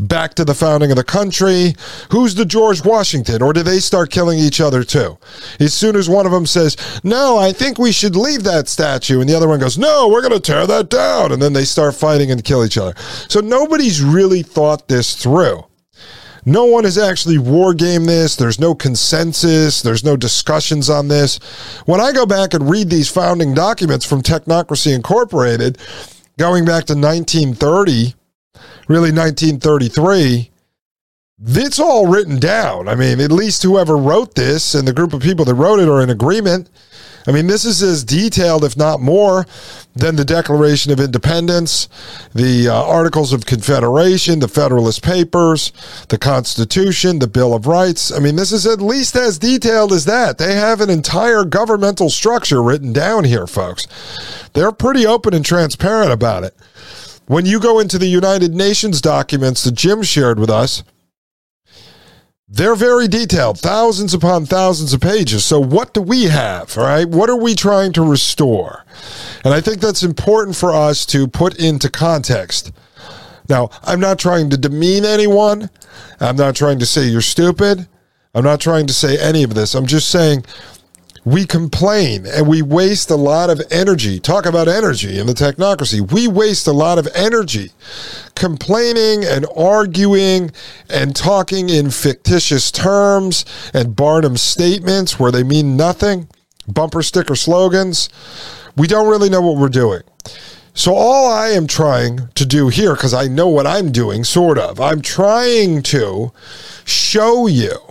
back 0.00 0.34
to 0.34 0.44
the 0.44 0.56
founding 0.56 0.90
of 0.90 0.96
the 0.96 1.04
country? 1.04 1.76
Who's 2.10 2.34
the 2.34 2.44
George 2.44 2.84
Washington? 2.84 3.42
Or 3.42 3.52
do 3.52 3.62
they 3.62 3.78
start 3.78 4.10
killing 4.10 4.40
each 4.40 4.60
other 4.60 4.82
too? 4.82 5.18
As 5.60 5.72
soon 5.72 5.94
as 5.94 6.08
one 6.08 6.26
of 6.26 6.32
them 6.32 6.46
says, 6.46 6.76
No, 7.04 7.38
I 7.38 7.52
think 7.52 7.78
we 7.78 7.92
should 7.92 8.16
leave 8.16 8.42
that 8.42 8.66
statue, 8.66 9.20
and 9.20 9.28
the 9.28 9.36
other 9.36 9.46
one 9.46 9.60
goes, 9.60 9.78
No, 9.78 10.08
we're 10.08 10.20
going 10.20 10.32
to 10.32 10.40
tear 10.40 10.66
that 10.66 10.90
down. 10.90 11.30
And 11.30 11.40
then 11.40 11.52
they 11.52 11.64
start 11.64 11.94
fighting 11.94 12.32
and 12.32 12.42
kill 12.42 12.64
each 12.64 12.76
other. 12.76 12.94
So 13.28 13.38
nobody's 13.38 14.02
really 14.02 14.42
thought 14.42 14.88
this 14.88 15.14
through. 15.14 15.64
No 16.48 16.64
one 16.64 16.84
has 16.84 16.96
actually 16.96 17.38
war 17.38 17.74
game 17.74 18.04
this. 18.04 18.36
There's 18.36 18.60
no 18.60 18.72
consensus. 18.72 19.82
There's 19.82 20.04
no 20.04 20.16
discussions 20.16 20.88
on 20.88 21.08
this. 21.08 21.38
When 21.86 22.00
I 22.00 22.12
go 22.12 22.24
back 22.24 22.54
and 22.54 22.70
read 22.70 22.88
these 22.88 23.10
founding 23.10 23.52
documents 23.52 24.06
from 24.06 24.22
Technocracy 24.22 24.94
Incorporated, 24.94 25.76
going 26.38 26.64
back 26.64 26.84
to 26.84 26.94
1930, 26.94 28.14
really 28.86 29.10
1933, 29.10 30.52
it's 31.48 31.80
all 31.80 32.06
written 32.06 32.38
down. 32.38 32.88
I 32.88 32.94
mean, 32.94 33.20
at 33.20 33.32
least 33.32 33.64
whoever 33.64 33.96
wrote 33.96 34.36
this 34.36 34.76
and 34.76 34.86
the 34.86 34.92
group 34.92 35.12
of 35.12 35.22
people 35.22 35.44
that 35.46 35.54
wrote 35.54 35.80
it 35.80 35.88
are 35.88 36.00
in 36.00 36.10
agreement. 36.10 36.70
I 37.26 37.32
mean, 37.32 37.46
this 37.46 37.64
is 37.64 37.82
as 37.82 38.04
detailed, 38.04 38.64
if 38.64 38.76
not 38.76 39.00
more, 39.00 39.46
than 39.94 40.16
the 40.16 40.24
Declaration 40.24 40.92
of 40.92 41.00
Independence, 41.00 41.88
the 42.34 42.68
uh, 42.68 42.82
Articles 42.82 43.32
of 43.32 43.46
Confederation, 43.46 44.38
the 44.38 44.48
Federalist 44.48 45.02
Papers, 45.02 45.72
the 46.08 46.18
Constitution, 46.18 47.18
the 47.18 47.26
Bill 47.26 47.54
of 47.54 47.66
Rights. 47.66 48.12
I 48.12 48.20
mean, 48.20 48.36
this 48.36 48.52
is 48.52 48.66
at 48.66 48.80
least 48.80 49.16
as 49.16 49.38
detailed 49.38 49.92
as 49.92 50.04
that. 50.04 50.38
They 50.38 50.54
have 50.54 50.80
an 50.80 50.90
entire 50.90 51.44
governmental 51.44 52.10
structure 52.10 52.62
written 52.62 52.92
down 52.92 53.24
here, 53.24 53.46
folks. 53.46 53.86
They're 54.52 54.72
pretty 54.72 55.06
open 55.06 55.34
and 55.34 55.44
transparent 55.44 56.12
about 56.12 56.44
it. 56.44 56.54
When 57.26 57.44
you 57.44 57.58
go 57.58 57.80
into 57.80 57.98
the 57.98 58.06
United 58.06 58.54
Nations 58.54 59.00
documents 59.00 59.64
that 59.64 59.74
Jim 59.74 60.02
shared 60.04 60.38
with 60.38 60.50
us, 60.50 60.84
they're 62.48 62.76
very 62.76 63.08
detailed, 63.08 63.58
thousands 63.58 64.14
upon 64.14 64.46
thousands 64.46 64.92
of 64.92 65.00
pages. 65.00 65.44
So, 65.44 65.58
what 65.58 65.92
do 65.92 66.00
we 66.00 66.24
have? 66.24 66.76
Right. 66.76 67.08
What 67.08 67.28
are 67.28 67.36
we 67.36 67.54
trying 67.54 67.92
to 67.94 68.02
restore? 68.02 68.84
And 69.44 69.52
I 69.52 69.60
think 69.60 69.80
that's 69.80 70.02
important 70.02 70.56
for 70.56 70.72
us 70.72 71.04
to 71.06 71.26
put 71.26 71.58
into 71.58 71.90
context. 71.90 72.72
Now, 73.48 73.70
I'm 73.82 74.00
not 74.00 74.18
trying 74.18 74.50
to 74.50 74.56
demean 74.56 75.04
anyone. 75.04 75.70
I'm 76.20 76.36
not 76.36 76.56
trying 76.56 76.78
to 76.78 76.86
say 76.86 77.06
you're 77.06 77.20
stupid. 77.20 77.88
I'm 78.34 78.44
not 78.44 78.60
trying 78.60 78.86
to 78.86 78.92
say 78.92 79.18
any 79.18 79.42
of 79.42 79.54
this. 79.54 79.74
I'm 79.74 79.86
just 79.86 80.10
saying 80.10 80.44
we 81.26 81.44
complain 81.44 82.24
and 82.24 82.46
we 82.46 82.62
waste 82.62 83.10
a 83.10 83.16
lot 83.16 83.50
of 83.50 83.60
energy. 83.68 84.20
Talk 84.20 84.46
about 84.46 84.68
energy 84.68 85.18
in 85.18 85.26
the 85.26 85.32
technocracy. 85.32 86.12
We 86.12 86.28
waste 86.28 86.68
a 86.68 86.72
lot 86.72 86.98
of 86.98 87.08
energy 87.16 87.72
complaining 88.36 89.24
and 89.24 89.44
arguing 89.56 90.52
and 90.88 91.16
talking 91.16 91.68
in 91.68 91.90
fictitious 91.90 92.70
terms 92.70 93.44
and 93.74 93.96
Barnum 93.96 94.36
statements 94.36 95.18
where 95.18 95.32
they 95.32 95.42
mean 95.42 95.76
nothing, 95.76 96.28
bumper 96.68 97.02
sticker 97.02 97.34
slogans. 97.34 98.08
We 98.76 98.86
don't 98.86 99.10
really 99.10 99.28
know 99.28 99.42
what 99.42 99.56
we're 99.56 99.68
doing. 99.68 100.02
So, 100.74 100.94
all 100.94 101.32
I 101.32 101.48
am 101.48 101.66
trying 101.66 102.28
to 102.34 102.46
do 102.46 102.68
here, 102.68 102.94
because 102.94 103.14
I 103.14 103.26
know 103.26 103.48
what 103.48 103.66
I'm 103.66 103.90
doing, 103.90 104.22
sort 104.22 104.58
of, 104.58 104.78
I'm 104.78 105.00
trying 105.00 105.82
to 105.84 106.32
show 106.84 107.46
you 107.46 107.85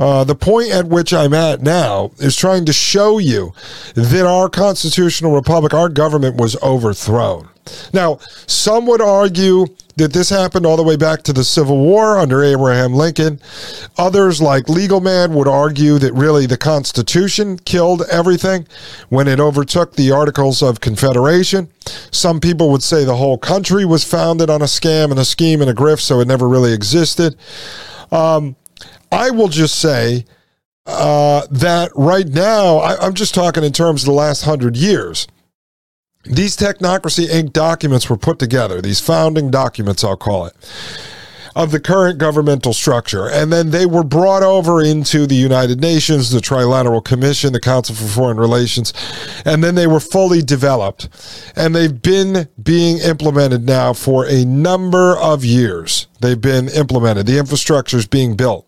uh, 0.00 0.24
the 0.24 0.34
point 0.34 0.70
at 0.70 0.86
which 0.86 1.12
I'm 1.12 1.34
at 1.34 1.60
now 1.60 2.10
is 2.18 2.34
trying 2.34 2.64
to 2.64 2.72
show 2.72 3.18
you 3.18 3.52
that 3.94 4.26
our 4.26 4.48
constitutional 4.48 5.34
republic, 5.34 5.74
our 5.74 5.90
government 5.90 6.36
was 6.36 6.60
overthrown. 6.62 7.50
Now, 7.92 8.18
some 8.46 8.86
would 8.86 9.02
argue 9.02 9.66
that 9.96 10.14
this 10.14 10.30
happened 10.30 10.64
all 10.64 10.78
the 10.78 10.82
way 10.82 10.96
back 10.96 11.22
to 11.24 11.34
the 11.34 11.44
Civil 11.44 11.76
War 11.76 12.18
under 12.18 12.42
Abraham 12.42 12.94
Lincoln. 12.94 13.40
Others, 13.98 14.40
like 14.40 14.70
Legal 14.70 15.02
Man, 15.02 15.34
would 15.34 15.46
argue 15.46 15.98
that 15.98 16.14
really 16.14 16.46
the 16.46 16.56
Constitution 16.56 17.58
killed 17.58 18.02
everything 18.10 18.66
when 19.10 19.28
it 19.28 19.38
overtook 19.38 19.96
the 19.96 20.10
Articles 20.12 20.62
of 20.62 20.80
Confederation. 20.80 21.68
Some 22.10 22.40
people 22.40 22.70
would 22.70 22.82
say 22.82 23.04
the 23.04 23.16
whole 23.16 23.36
country 23.36 23.84
was 23.84 24.02
founded 24.02 24.48
on 24.48 24.62
a 24.62 24.64
scam 24.64 25.10
and 25.10 25.20
a 25.20 25.26
scheme 25.26 25.60
and 25.60 25.68
a 25.68 25.74
grift, 25.74 26.00
so 26.00 26.20
it 26.20 26.28
never 26.28 26.48
really 26.48 26.72
existed. 26.72 27.36
Um, 28.10 28.56
I 29.12 29.30
will 29.30 29.48
just 29.48 29.78
say 29.78 30.24
uh, 30.86 31.46
that 31.50 31.90
right 31.94 32.26
now, 32.26 32.78
I, 32.78 32.96
I'm 33.04 33.14
just 33.14 33.34
talking 33.34 33.64
in 33.64 33.72
terms 33.72 34.02
of 34.02 34.06
the 34.06 34.12
last 34.12 34.42
hundred 34.42 34.76
years. 34.76 35.26
These 36.24 36.56
Technocracy 36.56 37.26
Inc. 37.28 37.52
documents 37.52 38.10
were 38.10 38.16
put 38.16 38.38
together, 38.38 38.82
these 38.82 39.00
founding 39.00 39.50
documents, 39.50 40.04
I'll 40.04 40.16
call 40.16 40.46
it, 40.46 40.54
of 41.62 41.72
the 41.72 41.80
current 41.80 42.18
governmental 42.18 42.72
structure. 42.72 43.28
And 43.28 43.52
then 43.52 43.70
they 43.70 43.84
were 43.84 44.02
brought 44.02 44.42
over 44.42 44.82
into 44.82 45.26
the 45.26 45.34
United 45.34 45.78
Nations, 45.78 46.30
the 46.30 46.40
Trilateral 46.40 47.04
Commission, 47.04 47.52
the 47.52 47.60
Council 47.60 47.94
for 47.94 48.04
Foreign 48.04 48.38
Relations, 48.38 48.94
and 49.44 49.62
then 49.62 49.74
they 49.74 49.86
were 49.86 50.00
fully 50.00 50.40
developed. 50.40 51.08
And 51.54 51.74
they've 51.74 52.00
been 52.00 52.48
being 52.62 52.98
implemented 52.98 53.66
now 53.66 53.92
for 53.92 54.26
a 54.26 54.44
number 54.46 55.18
of 55.18 55.44
years. 55.44 56.06
They've 56.20 56.40
been 56.40 56.68
implemented, 56.70 57.26
the 57.26 57.38
infrastructure 57.38 57.98
is 57.98 58.06
being 58.06 58.36
built. 58.36 58.66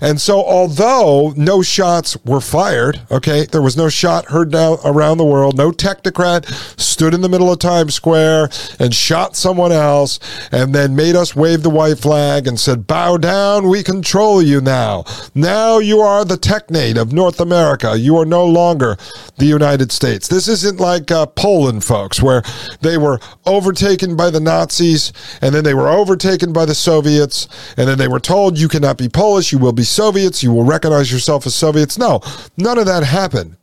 And 0.00 0.20
so, 0.20 0.44
although 0.44 1.32
no 1.36 1.62
shots 1.62 2.16
were 2.24 2.40
fired, 2.40 3.00
okay, 3.10 3.46
there 3.46 3.62
was 3.62 3.76
no 3.76 3.88
shot 3.88 4.26
heard 4.26 4.52
now 4.52 4.78
around 4.84 5.18
the 5.18 5.24
world, 5.24 5.56
no 5.56 5.70
technocrat 5.70 6.46
stood 6.80 7.14
in 7.14 7.20
the 7.20 7.28
middle 7.28 7.52
of 7.52 7.58
Times 7.58 7.94
Square 7.94 8.50
and 8.78 8.94
shot 8.94 9.36
someone 9.36 9.72
else 9.72 10.18
and 10.52 10.74
then 10.74 10.96
made 10.96 11.16
us 11.16 11.36
wave 11.36 11.62
the 11.62 11.70
white 11.70 11.98
flag 11.98 12.46
and 12.46 12.58
said, 12.58 12.86
Bow 12.86 13.16
down, 13.16 13.68
we 13.68 13.82
control 13.82 14.42
you 14.42 14.60
now. 14.60 15.04
Now 15.34 15.78
you 15.78 16.00
are 16.00 16.24
the 16.24 16.36
technate 16.36 16.96
of 16.96 17.12
North 17.12 17.40
America. 17.40 17.98
You 17.98 18.16
are 18.18 18.26
no 18.26 18.44
longer 18.44 18.96
the 19.36 19.46
United 19.46 19.92
States. 19.92 20.28
This 20.28 20.48
isn't 20.48 20.80
like 20.80 21.10
uh, 21.10 21.26
Poland, 21.26 21.84
folks, 21.84 22.22
where 22.22 22.42
they 22.80 22.98
were 22.98 23.20
overtaken 23.44 24.16
by 24.16 24.30
the 24.30 24.40
Nazis 24.40 25.12
and 25.40 25.54
then 25.54 25.64
they 25.64 25.74
were 25.74 25.88
overtaken 25.88 26.52
by 26.52 26.64
the 26.64 26.74
Soviets 26.74 27.48
and 27.76 27.88
then 27.88 27.98
they 27.98 28.08
were 28.08 28.20
told, 28.20 28.58
You 28.58 28.68
cannot 28.68 28.98
be 28.98 29.08
Polish, 29.08 29.52
you 29.52 29.58
will 29.58 29.72
be 29.72 29.84
Soviets, 29.88 30.42
you 30.42 30.52
will 30.52 30.64
recognize 30.64 31.12
yourself 31.12 31.46
as 31.46 31.54
Soviets. 31.54 31.98
No, 31.98 32.20
none 32.56 32.78
of 32.78 32.86
that 32.86 33.04
happened. 33.04 33.56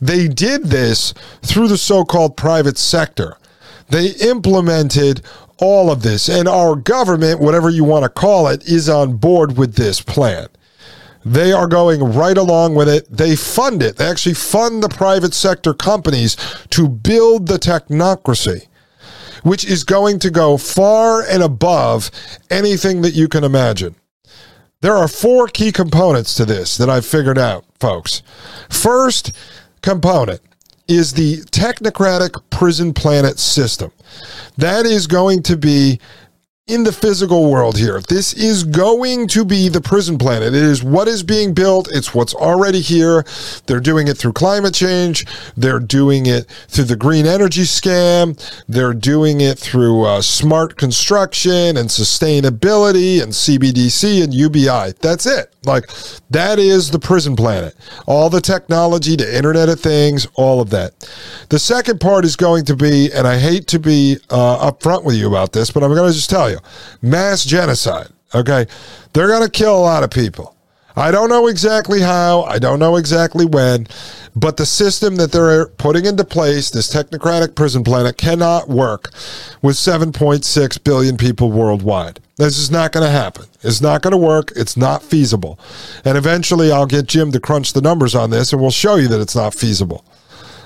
They 0.00 0.28
did 0.28 0.64
this 0.64 1.14
through 1.42 1.68
the 1.68 1.78
so 1.78 2.04
called 2.04 2.36
private 2.36 2.78
sector. 2.78 3.36
They 3.88 4.08
implemented 4.08 5.22
all 5.58 5.90
of 5.90 6.02
this, 6.02 6.28
and 6.28 6.48
our 6.48 6.76
government, 6.76 7.40
whatever 7.40 7.70
you 7.70 7.84
want 7.84 8.02
to 8.02 8.08
call 8.08 8.48
it, 8.48 8.68
is 8.68 8.88
on 8.88 9.16
board 9.16 9.56
with 9.56 9.74
this 9.74 10.00
plan. 10.00 10.48
They 11.24 11.52
are 11.52 11.66
going 11.66 12.02
right 12.02 12.36
along 12.36 12.74
with 12.74 12.88
it. 12.88 13.10
They 13.10 13.34
fund 13.34 13.82
it. 13.82 13.96
They 13.96 14.06
actually 14.06 14.34
fund 14.34 14.82
the 14.82 14.88
private 14.88 15.34
sector 15.34 15.74
companies 15.74 16.36
to 16.70 16.88
build 16.88 17.48
the 17.48 17.58
technocracy, 17.58 18.68
which 19.42 19.64
is 19.64 19.82
going 19.82 20.18
to 20.20 20.30
go 20.30 20.56
far 20.56 21.22
and 21.22 21.42
above 21.42 22.10
anything 22.50 23.02
that 23.02 23.14
you 23.14 23.28
can 23.28 23.42
imagine. 23.42 23.96
There 24.82 24.96
are 24.96 25.08
four 25.08 25.48
key 25.48 25.72
components 25.72 26.34
to 26.34 26.44
this 26.44 26.76
that 26.76 26.90
I've 26.90 27.06
figured 27.06 27.38
out, 27.38 27.64
folks. 27.80 28.22
First 28.68 29.32
component 29.82 30.40
is 30.86 31.14
the 31.14 31.38
technocratic 31.50 32.40
prison 32.50 32.92
planet 32.92 33.38
system. 33.38 33.90
That 34.58 34.84
is 34.86 35.06
going 35.06 35.42
to 35.44 35.56
be 35.56 35.98
in 36.68 36.82
the 36.82 36.92
physical 36.92 37.48
world 37.48 37.78
here. 37.78 38.00
This 38.00 38.32
is 38.32 38.64
going 38.64 39.28
to 39.28 39.44
be 39.44 39.68
the 39.68 39.80
prison 39.80 40.18
planet. 40.18 40.48
It 40.48 40.64
is 40.64 40.82
what 40.82 41.06
is 41.06 41.22
being 41.22 41.54
built. 41.54 41.88
It's 41.92 42.12
what's 42.12 42.34
already 42.34 42.80
here. 42.80 43.24
They're 43.66 43.78
doing 43.78 44.08
it 44.08 44.18
through 44.18 44.32
climate 44.32 44.74
change. 44.74 45.26
They're 45.56 45.78
doing 45.78 46.26
it 46.26 46.46
through 46.66 46.86
the 46.86 46.96
green 46.96 47.24
energy 47.24 47.62
scam. 47.62 48.36
They're 48.66 48.94
doing 48.94 49.40
it 49.40 49.60
through 49.60 50.06
uh, 50.06 50.22
smart 50.22 50.76
construction 50.76 51.76
and 51.76 51.88
sustainability 51.88 53.22
and 53.22 53.30
CBDC 53.30 54.24
and 54.24 54.34
UBI. 54.34 54.94
That's 55.00 55.24
it. 55.24 55.54
Like 55.66 55.88
that 56.30 56.58
is 56.58 56.90
the 56.90 56.98
prison 56.98 57.36
planet. 57.36 57.76
All 58.06 58.28
the 58.28 58.40
technology, 58.40 59.14
the 59.14 59.36
Internet 59.36 59.68
of 59.68 59.78
Things, 59.78 60.26
all 60.34 60.60
of 60.60 60.70
that. 60.70 61.08
The 61.48 61.60
second 61.60 62.00
part 62.00 62.24
is 62.24 62.34
going 62.34 62.64
to 62.64 62.74
be, 62.74 63.12
and 63.12 63.26
I 63.26 63.38
hate 63.38 63.68
to 63.68 63.78
be 63.78 64.16
uh, 64.30 64.70
upfront 64.70 65.04
with 65.04 65.14
you 65.14 65.28
about 65.28 65.52
this, 65.52 65.70
but 65.70 65.84
I'm 65.84 65.94
going 65.94 66.10
to 66.10 66.16
just 66.16 66.30
tell 66.30 66.50
you 66.50 66.55
mass 67.02 67.44
genocide. 67.44 68.08
Okay. 68.34 68.66
They're 69.12 69.28
going 69.28 69.44
to 69.44 69.50
kill 69.50 69.76
a 69.76 69.80
lot 69.80 70.02
of 70.02 70.10
people. 70.10 70.54
I 70.98 71.10
don't 71.10 71.28
know 71.28 71.46
exactly 71.46 72.00
how, 72.00 72.44
I 72.44 72.58
don't 72.58 72.78
know 72.78 72.96
exactly 72.96 73.44
when, 73.44 73.86
but 74.34 74.56
the 74.56 74.64
system 74.64 75.16
that 75.16 75.30
they're 75.30 75.66
putting 75.66 76.06
into 76.06 76.24
place, 76.24 76.70
this 76.70 76.92
technocratic 76.92 77.54
prison 77.54 77.84
planet, 77.84 78.16
cannot 78.16 78.68
work 78.68 79.10
with 79.60 79.76
7.6 79.76 80.84
billion 80.84 81.18
people 81.18 81.52
worldwide. 81.52 82.20
This 82.36 82.56
is 82.56 82.70
not 82.70 82.92
going 82.92 83.04
to 83.04 83.10
happen. 83.10 83.44
It's 83.62 83.82
not 83.82 84.00
going 84.00 84.12
to 84.12 84.16
work. 84.16 84.52
It's 84.56 84.76
not 84.76 85.02
feasible. 85.02 85.58
And 86.04 86.16
eventually 86.16 86.72
I'll 86.72 86.86
get 86.86 87.06
Jim 87.06 87.30
to 87.32 87.40
crunch 87.40 87.74
the 87.74 87.82
numbers 87.82 88.14
on 88.14 88.30
this 88.30 88.52
and 88.52 88.62
we'll 88.62 88.70
show 88.70 88.96
you 88.96 89.08
that 89.08 89.20
it's 89.20 89.36
not 89.36 89.54
feasible. 89.54 90.02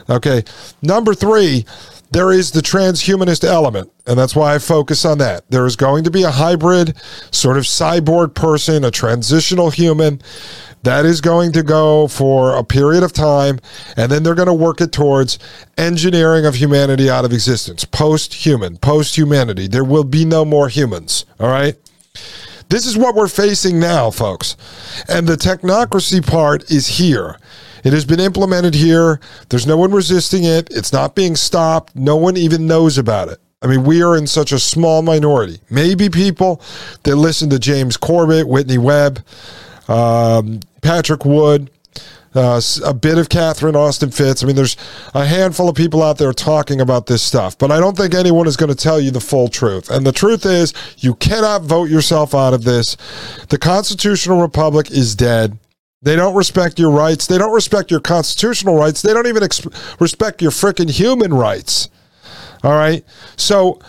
Okay. 0.09 0.45
Number 0.81 1.15
three, 1.15 1.65
there 2.13 2.33
is 2.33 2.51
the 2.51 2.61
transhumanist 2.61 3.45
element, 3.45 3.91
and 4.07 4.19
that's 4.19 4.35
why 4.35 4.55
I 4.55 4.59
focus 4.59 5.05
on 5.05 5.19
that. 5.19 5.49
There 5.51 5.67
is 5.67 5.77
going 5.77 6.05
to 6.05 6.11
be 6.11 6.25
a 6.25 6.31
hybrid, 6.31 6.97
sort 7.31 7.57
of 7.57 7.65
cyborg 7.65 8.35
person, 8.35 8.85
a 8.85 8.91
transitional 8.91 9.71
human 9.71 10.21
that 10.83 11.05
is 11.05 11.21
going 11.21 11.53
to 11.53 11.63
go 11.63 12.09
for 12.09 12.57
a 12.57 12.65
period 12.65 13.03
of 13.03 13.13
time, 13.13 13.61
and 13.97 14.11
then 14.11 14.23
they're 14.23 14.35
going 14.35 14.49
to 14.49 14.55
work 14.55 14.81
it 14.81 14.93
towards 14.93 15.39
engineering 15.77 16.47
of 16.47 16.55
humanity 16.55 17.09
out 17.11 17.25
of 17.25 17.33
existence, 17.33 17.85
post 17.85 18.35
human, 18.35 18.77
post 18.79 19.17
humanity. 19.17 19.69
There 19.69 19.85
will 19.85 20.05
be 20.05 20.25
no 20.25 20.45
more 20.45 20.69
humans, 20.69 21.27
all 21.39 21.51
right? 21.51 21.77
This 22.71 22.87
is 22.87 22.97
what 22.97 23.15
we're 23.17 23.29
facing 23.29 23.79
now, 23.81 24.11
folks. 24.11 24.57
And 25.09 25.27
the 25.27 25.37
technocracy 25.37 26.27
part 26.27 26.71
is 26.71 26.87
here. 26.87 27.37
It 27.85 27.93
has 27.93 28.05
been 28.05 28.21
implemented 28.21 28.75
here. 28.75 29.21
There's 29.49 29.67
no 29.67 29.77
one 29.77 29.93
resisting 29.93 30.45
it. 30.45 30.69
It's 30.71 30.93
not 30.93 31.15
being 31.15 31.37
stopped. 31.37 31.97
No 31.97 32.17
one 32.17 32.37
even 32.37 32.67
knows 32.67 32.99
about 32.99 33.29
it. 33.29 33.39
I 33.63 33.67
mean, 33.67 33.85
we 33.85 34.03
are 34.03 34.17
in 34.17 34.27
such 34.27 34.53
a 34.53 34.59
small 34.59 35.03
minority. 35.03 35.61
Maybe 35.69 36.09
people 36.09 36.63
that 37.03 37.17
listen 37.17 37.51
to 37.51 37.59
James 37.59 37.97
Corbett, 37.97 38.49
Whitney 38.49 38.79
Webb, 38.79 39.23
um, 39.87 40.61
Patrick 40.81 41.27
Wood, 41.27 41.71
uh, 42.35 42.61
a 42.85 42.95
bit 42.95 43.19
of 43.19 43.29
Catherine 43.29 43.77
Austin 43.77 44.11
Fitts. 44.11 44.43
I 44.43 44.47
mean, 44.47 44.57
there's 44.57 44.77
a 45.15 45.27
handful 45.27 45.69
of 45.69 45.75
people 45.75 46.03
out 46.03 46.17
there 46.17 46.33
talking 46.33 46.81
about 46.81 47.07
this 47.07 47.23
stuff, 47.23 47.59
but 47.59 47.71
I 47.73 47.81
don't 47.81 47.97
think 47.97 48.15
anyone 48.15 48.47
is 48.47 48.57
going 48.57 48.71
to 48.71 48.77
tell 48.77 49.01
you 49.01 49.11
the 49.11 49.21
full 49.21 49.49
truth. 49.49 49.91
And 49.91 50.07
the 50.07 50.13
truth 50.13 50.47
is, 50.47 50.73
you 50.99 51.15
cannot 51.15 51.63
vote 51.63 51.91
yourself 51.91 52.35
out 52.35 52.55
of 52.55 52.65
this. 52.65 52.97
The 53.49 53.59
constitutional 53.59 54.41
republic 54.41 54.91
is 54.91 55.15
dead. 55.15 55.59
They 56.03 56.17
don't 56.17 56.35
respect 56.35 56.79
your 56.79 56.91
rights. 56.91 57.27
They 57.27 57.37
don't 57.37 57.53
respect 57.53 57.91
your 57.91 58.01
constitutional 58.01 58.77
rights. 58.77 59.03
They 59.03 59.13
don't 59.13 59.27
even 59.27 59.43
respect 59.99 60.41
your 60.41 60.51
freaking 60.51 60.91
human 60.91 61.35
rights. 61.35 61.91
All 62.63 62.73
right. 62.73 63.05
So 63.37 63.81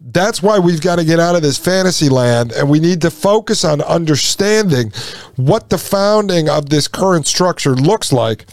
that's 0.00 0.42
why 0.42 0.58
we've 0.58 0.80
got 0.80 0.96
to 0.96 1.04
get 1.04 1.20
out 1.20 1.36
of 1.36 1.42
this 1.42 1.58
fantasy 1.58 2.08
land 2.08 2.52
and 2.52 2.68
we 2.68 2.80
need 2.80 3.02
to 3.02 3.10
focus 3.10 3.64
on 3.64 3.82
understanding 3.82 4.92
what 5.36 5.68
the 5.68 5.78
founding 5.78 6.48
of 6.48 6.70
this 6.70 6.88
current 6.88 7.26
structure 7.26 7.74
looks 7.76 8.12
like. 8.12 8.46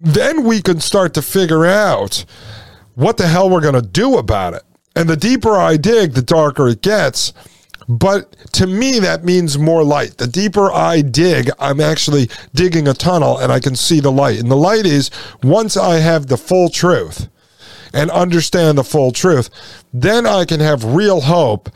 Then 0.00 0.44
we 0.44 0.60
can 0.60 0.80
start 0.80 1.14
to 1.14 1.22
figure 1.22 1.64
out 1.64 2.24
what 2.94 3.16
the 3.16 3.28
hell 3.28 3.48
we're 3.48 3.60
going 3.60 3.74
to 3.74 3.82
do 3.82 4.18
about 4.18 4.54
it. 4.54 4.62
And 4.94 5.08
the 5.08 5.16
deeper 5.16 5.56
I 5.56 5.76
dig, 5.78 6.12
the 6.12 6.22
darker 6.22 6.68
it 6.68 6.82
gets. 6.82 7.32
But 7.98 8.32
to 8.52 8.66
me, 8.66 9.00
that 9.00 9.22
means 9.22 9.58
more 9.58 9.84
light. 9.84 10.16
The 10.16 10.26
deeper 10.26 10.72
I 10.72 11.02
dig, 11.02 11.50
I'm 11.58 11.78
actually 11.78 12.30
digging 12.54 12.88
a 12.88 12.94
tunnel 12.94 13.36
and 13.36 13.52
I 13.52 13.60
can 13.60 13.76
see 13.76 14.00
the 14.00 14.10
light. 14.10 14.40
And 14.40 14.50
the 14.50 14.56
light 14.56 14.86
is 14.86 15.10
once 15.42 15.76
I 15.76 15.96
have 15.96 16.26
the 16.26 16.38
full 16.38 16.70
truth 16.70 17.28
and 17.92 18.10
understand 18.10 18.78
the 18.78 18.84
full 18.84 19.12
truth, 19.12 19.50
then 19.92 20.26
I 20.26 20.46
can 20.46 20.60
have 20.60 20.84
real 20.84 21.20
hope 21.20 21.68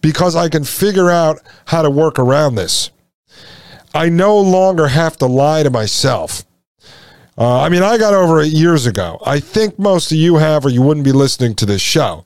because 0.00 0.34
I 0.34 0.48
can 0.48 0.64
figure 0.64 1.08
out 1.08 1.38
how 1.66 1.82
to 1.82 1.90
work 1.90 2.18
around 2.18 2.56
this. 2.56 2.90
I 3.94 4.08
no 4.08 4.40
longer 4.40 4.88
have 4.88 5.18
to 5.18 5.26
lie 5.26 5.62
to 5.62 5.70
myself. 5.70 6.44
Uh, 7.38 7.60
I 7.60 7.68
mean, 7.68 7.84
I 7.84 7.96
got 7.96 8.12
over 8.12 8.40
it 8.40 8.48
years 8.48 8.86
ago. 8.86 9.22
I 9.24 9.38
think 9.38 9.78
most 9.78 10.10
of 10.10 10.18
you 10.18 10.36
have, 10.36 10.64
or 10.64 10.70
you 10.70 10.82
wouldn't 10.82 11.04
be 11.04 11.12
listening 11.12 11.54
to 11.56 11.66
this 11.66 11.80
show. 11.80 12.24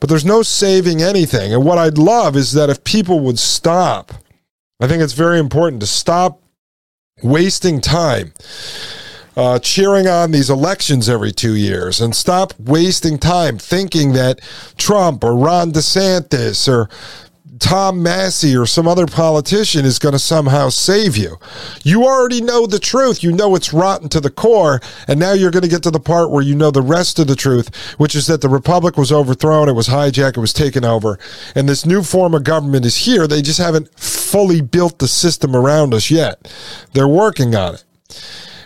But 0.00 0.08
there's 0.08 0.24
no 0.24 0.42
saving 0.42 1.02
anything. 1.02 1.52
And 1.52 1.64
what 1.64 1.78
I'd 1.78 1.98
love 1.98 2.36
is 2.36 2.52
that 2.52 2.70
if 2.70 2.84
people 2.84 3.20
would 3.20 3.38
stop, 3.38 4.12
I 4.80 4.86
think 4.86 5.02
it's 5.02 5.12
very 5.12 5.38
important 5.38 5.80
to 5.80 5.86
stop 5.86 6.40
wasting 7.22 7.80
time 7.80 8.32
uh, 9.38 9.56
cheering 9.60 10.08
on 10.08 10.32
these 10.32 10.50
elections 10.50 11.08
every 11.08 11.30
two 11.30 11.54
years 11.54 12.00
and 12.00 12.14
stop 12.14 12.52
wasting 12.58 13.16
time 13.16 13.56
thinking 13.56 14.12
that 14.12 14.40
Trump 14.76 15.22
or 15.22 15.36
Ron 15.36 15.70
DeSantis 15.70 16.68
or 16.68 16.88
Tom 17.58 18.02
Massie 18.02 18.56
or 18.56 18.66
some 18.66 18.86
other 18.86 19.06
politician 19.06 19.84
is 19.84 19.98
going 19.98 20.12
to 20.12 20.18
somehow 20.18 20.68
save 20.68 21.16
you. 21.16 21.38
You 21.82 22.04
already 22.04 22.40
know 22.40 22.66
the 22.66 22.78
truth. 22.78 23.22
You 23.22 23.32
know 23.32 23.54
it's 23.54 23.72
rotten 23.72 24.08
to 24.10 24.20
the 24.20 24.30
core. 24.30 24.80
And 25.06 25.18
now 25.18 25.32
you're 25.32 25.50
going 25.50 25.62
to 25.62 25.68
get 25.68 25.82
to 25.84 25.90
the 25.90 26.00
part 26.00 26.30
where 26.30 26.42
you 26.42 26.54
know 26.54 26.70
the 26.70 26.82
rest 26.82 27.18
of 27.18 27.26
the 27.26 27.36
truth, 27.36 27.74
which 27.98 28.14
is 28.14 28.26
that 28.26 28.40
the 28.40 28.48
Republic 28.48 28.96
was 28.96 29.12
overthrown, 29.12 29.68
it 29.68 29.72
was 29.72 29.88
hijacked, 29.88 30.36
it 30.36 30.40
was 30.40 30.52
taken 30.52 30.84
over. 30.84 31.18
And 31.54 31.68
this 31.68 31.86
new 31.86 32.02
form 32.02 32.34
of 32.34 32.44
government 32.44 32.86
is 32.86 32.96
here. 32.96 33.26
They 33.26 33.42
just 33.42 33.58
haven't 33.58 33.88
fully 33.98 34.60
built 34.60 34.98
the 34.98 35.08
system 35.08 35.56
around 35.56 35.94
us 35.94 36.10
yet. 36.10 36.52
They're 36.92 37.08
working 37.08 37.54
on 37.54 37.74
it. 37.74 37.84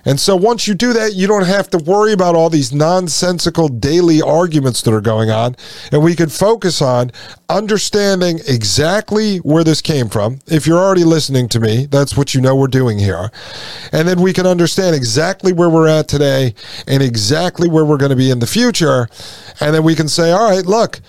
And 0.05 0.19
so 0.19 0.35
once 0.35 0.67
you 0.67 0.75
do 0.75 0.93
that, 0.93 1.15
you 1.15 1.27
don't 1.27 1.47
have 1.47 1.71
to 1.71 1.79
worry 1.79 2.13
about 2.13 2.35
all 2.35 2.51
these 2.51 2.73
nonsensical 2.73 3.69
daily 3.69 4.21
arguments 4.21 4.83
that 4.83 4.93
are 4.93 5.01
going 5.01 5.31
on. 5.31 5.57
And 5.93 6.03
we 6.03 6.17
can 6.17 6.29
focus 6.29 6.83
on 6.83 7.13
understanding 7.49 8.41
exactly 8.49 9.39
where 9.39 9.65
this 9.65 9.81
came 9.81 10.09
from. 10.09 10.41
If 10.47 10.67
you're 10.67 10.79
already 10.79 11.05
listening 11.05 11.49
to 11.51 11.61
me, 11.61 11.87
that's 11.87 12.17
what 12.17 12.35
you 12.35 12.41
know 12.41 12.57
we're 12.57 12.67
doing 12.67 12.99
here. 12.99 13.31
And 13.93 14.09
then 14.09 14.21
we 14.21 14.33
can 14.33 14.47
understand 14.47 14.97
exactly 14.97 15.53
where 15.53 15.71
we're 15.71 15.89
at 15.89 16.09
today 16.09 16.55
and 16.87 17.03
exactly 17.03 17.69
where 17.69 17.85
we're 17.85 17.97
going 17.97 18.11
to 18.11 18.17
be 18.17 18.31
in 18.31 18.41
the 18.41 18.47
future. 18.47 19.09
And 19.61 19.75
then 19.75 19.85
we 19.85 19.95
can 19.95 20.09
say, 20.09 20.33
all 20.33 20.51
right, 20.51 20.67
look, 20.67 21.01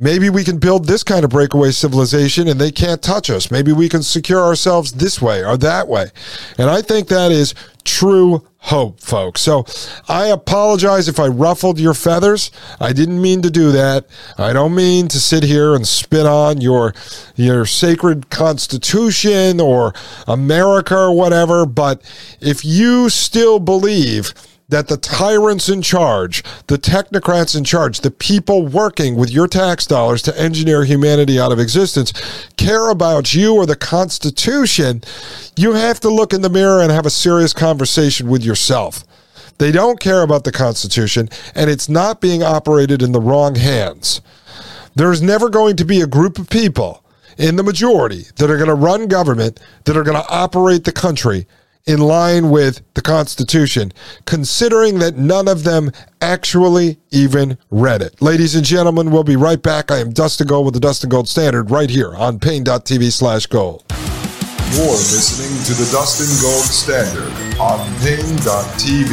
Maybe 0.00 0.30
we 0.30 0.44
can 0.44 0.58
build 0.58 0.86
this 0.86 1.04
kind 1.04 1.24
of 1.24 1.30
breakaway 1.30 1.72
civilization 1.72 2.48
and 2.48 2.58
they 2.58 2.72
can't 2.72 3.02
touch 3.02 3.28
us. 3.28 3.50
Maybe 3.50 3.70
we 3.70 3.88
can 3.88 4.02
secure 4.02 4.40
ourselves 4.40 4.92
this 4.92 5.20
way 5.20 5.44
or 5.44 5.58
that 5.58 5.88
way. 5.88 6.10
And 6.56 6.70
I 6.70 6.80
think 6.80 7.08
that 7.08 7.30
is 7.30 7.54
true 7.84 8.46
hope, 8.62 9.00
folks. 9.00 9.40
So 9.42 9.64
I 10.08 10.26
apologize 10.26 11.08
if 11.08 11.18
I 11.20 11.26
ruffled 11.26 11.78
your 11.78 11.94
feathers. 11.94 12.50
I 12.80 12.92
didn't 12.92 13.20
mean 13.20 13.42
to 13.42 13.50
do 13.50 13.72
that. 13.72 14.06
I 14.38 14.52
don't 14.52 14.74
mean 14.74 15.08
to 15.08 15.20
sit 15.20 15.42
here 15.42 15.74
and 15.74 15.86
spit 15.86 16.26
on 16.26 16.60
your 16.60 16.94
your 17.36 17.66
sacred 17.66 18.30
constitution 18.30 19.60
or 19.60 19.94
America 20.26 20.96
or 20.96 21.12
whatever, 21.16 21.66
but 21.66 22.02
if 22.40 22.64
you 22.64 23.08
still 23.10 23.58
believe 23.58 24.32
that 24.70 24.88
the 24.88 24.96
tyrants 24.96 25.68
in 25.68 25.82
charge, 25.82 26.42
the 26.68 26.78
technocrats 26.78 27.56
in 27.56 27.64
charge, 27.64 28.00
the 28.00 28.10
people 28.10 28.66
working 28.66 29.16
with 29.16 29.30
your 29.30 29.46
tax 29.46 29.86
dollars 29.86 30.22
to 30.22 30.40
engineer 30.40 30.84
humanity 30.84 31.38
out 31.38 31.52
of 31.52 31.58
existence 31.58 32.12
care 32.56 32.88
about 32.88 33.34
you 33.34 33.54
or 33.54 33.66
the 33.66 33.76
Constitution, 33.76 35.02
you 35.56 35.72
have 35.72 36.00
to 36.00 36.08
look 36.08 36.32
in 36.32 36.42
the 36.42 36.48
mirror 36.48 36.80
and 36.80 36.90
have 36.90 37.06
a 37.06 37.10
serious 37.10 37.52
conversation 37.52 38.28
with 38.28 38.44
yourself. 38.44 39.04
They 39.58 39.72
don't 39.72 40.00
care 40.00 40.22
about 40.22 40.44
the 40.44 40.52
Constitution, 40.52 41.28
and 41.54 41.68
it's 41.68 41.88
not 41.88 42.20
being 42.20 42.42
operated 42.42 43.02
in 43.02 43.12
the 43.12 43.20
wrong 43.20 43.56
hands. 43.56 44.22
There's 44.94 45.20
never 45.20 45.50
going 45.50 45.76
to 45.76 45.84
be 45.84 46.00
a 46.00 46.06
group 46.06 46.38
of 46.38 46.48
people 46.48 47.04
in 47.36 47.56
the 47.56 47.62
majority 47.62 48.24
that 48.36 48.50
are 48.50 48.56
going 48.56 48.68
to 48.68 48.74
run 48.74 49.08
government, 49.08 49.60
that 49.84 49.96
are 49.96 50.02
going 50.02 50.16
to 50.16 50.28
operate 50.30 50.84
the 50.84 50.92
country 50.92 51.46
in 51.86 52.00
line 52.00 52.50
with 52.50 52.82
the 52.94 53.02
Constitution, 53.02 53.92
considering 54.26 54.98
that 54.98 55.16
none 55.16 55.48
of 55.48 55.64
them 55.64 55.90
actually 56.20 56.98
even 57.10 57.58
read 57.70 58.02
it. 58.02 58.20
Ladies 58.20 58.54
and 58.54 58.64
gentlemen, 58.64 59.10
we'll 59.10 59.24
be 59.24 59.36
right 59.36 59.62
back. 59.62 59.90
I 59.90 59.98
am 59.98 60.10
Dustin 60.10 60.46
Gold 60.46 60.66
with 60.66 60.74
the 60.74 60.80
Dustin 60.80 61.10
Gold 61.10 61.28
Standard 61.28 61.70
right 61.70 61.90
here 61.90 62.14
on 62.14 62.38
Paine.tv 62.38 63.10
slash 63.12 63.46
gold. 63.46 63.84
You're 64.72 64.86
listening 64.86 65.64
to 65.64 65.74
the 65.82 65.90
Dustin 65.90 66.30
Gold 66.40 66.64
Standard 66.64 67.32
on 67.58 67.78
Paine.tv. 68.00 69.10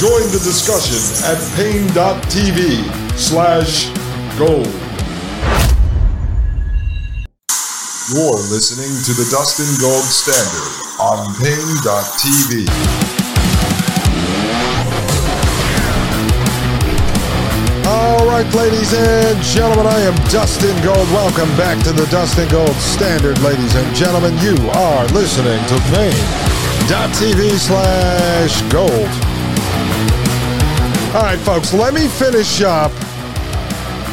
Join 0.00 0.22
the 0.32 0.40
discussion 0.42 1.02
at 1.24 1.38
Paine.tv 1.56 3.18
slash 3.18 3.88
gold. 4.38 4.87
You're 8.14 8.40
listening 8.48 8.88
to 9.04 9.12
the 9.12 9.28
Dustin 9.28 9.68
Gold 9.84 10.08
Standard 10.08 10.72
on 10.98 11.28
Paine.tv. 11.36 12.64
All 17.84 18.24
right, 18.26 18.48
ladies 18.54 18.94
and 18.94 19.42
gentlemen, 19.42 19.86
I 19.86 20.00
am 20.00 20.14
Dustin 20.30 20.74
Gold. 20.82 21.06
Welcome 21.12 21.54
back 21.58 21.84
to 21.84 21.92
the 21.92 22.06
Dustin 22.06 22.48
Gold 22.48 22.74
Standard, 22.76 23.38
ladies 23.40 23.74
and 23.74 23.94
gentlemen. 23.94 24.32
You 24.38 24.56
are 24.70 25.06
listening 25.08 25.60
to 25.68 25.76
Paine.tv 25.92 27.58
slash 27.58 28.62
gold. 28.72 28.88
All 31.14 31.24
right, 31.24 31.38
folks, 31.40 31.74
let 31.74 31.92
me 31.92 32.08
finish 32.08 32.62
up 32.62 32.90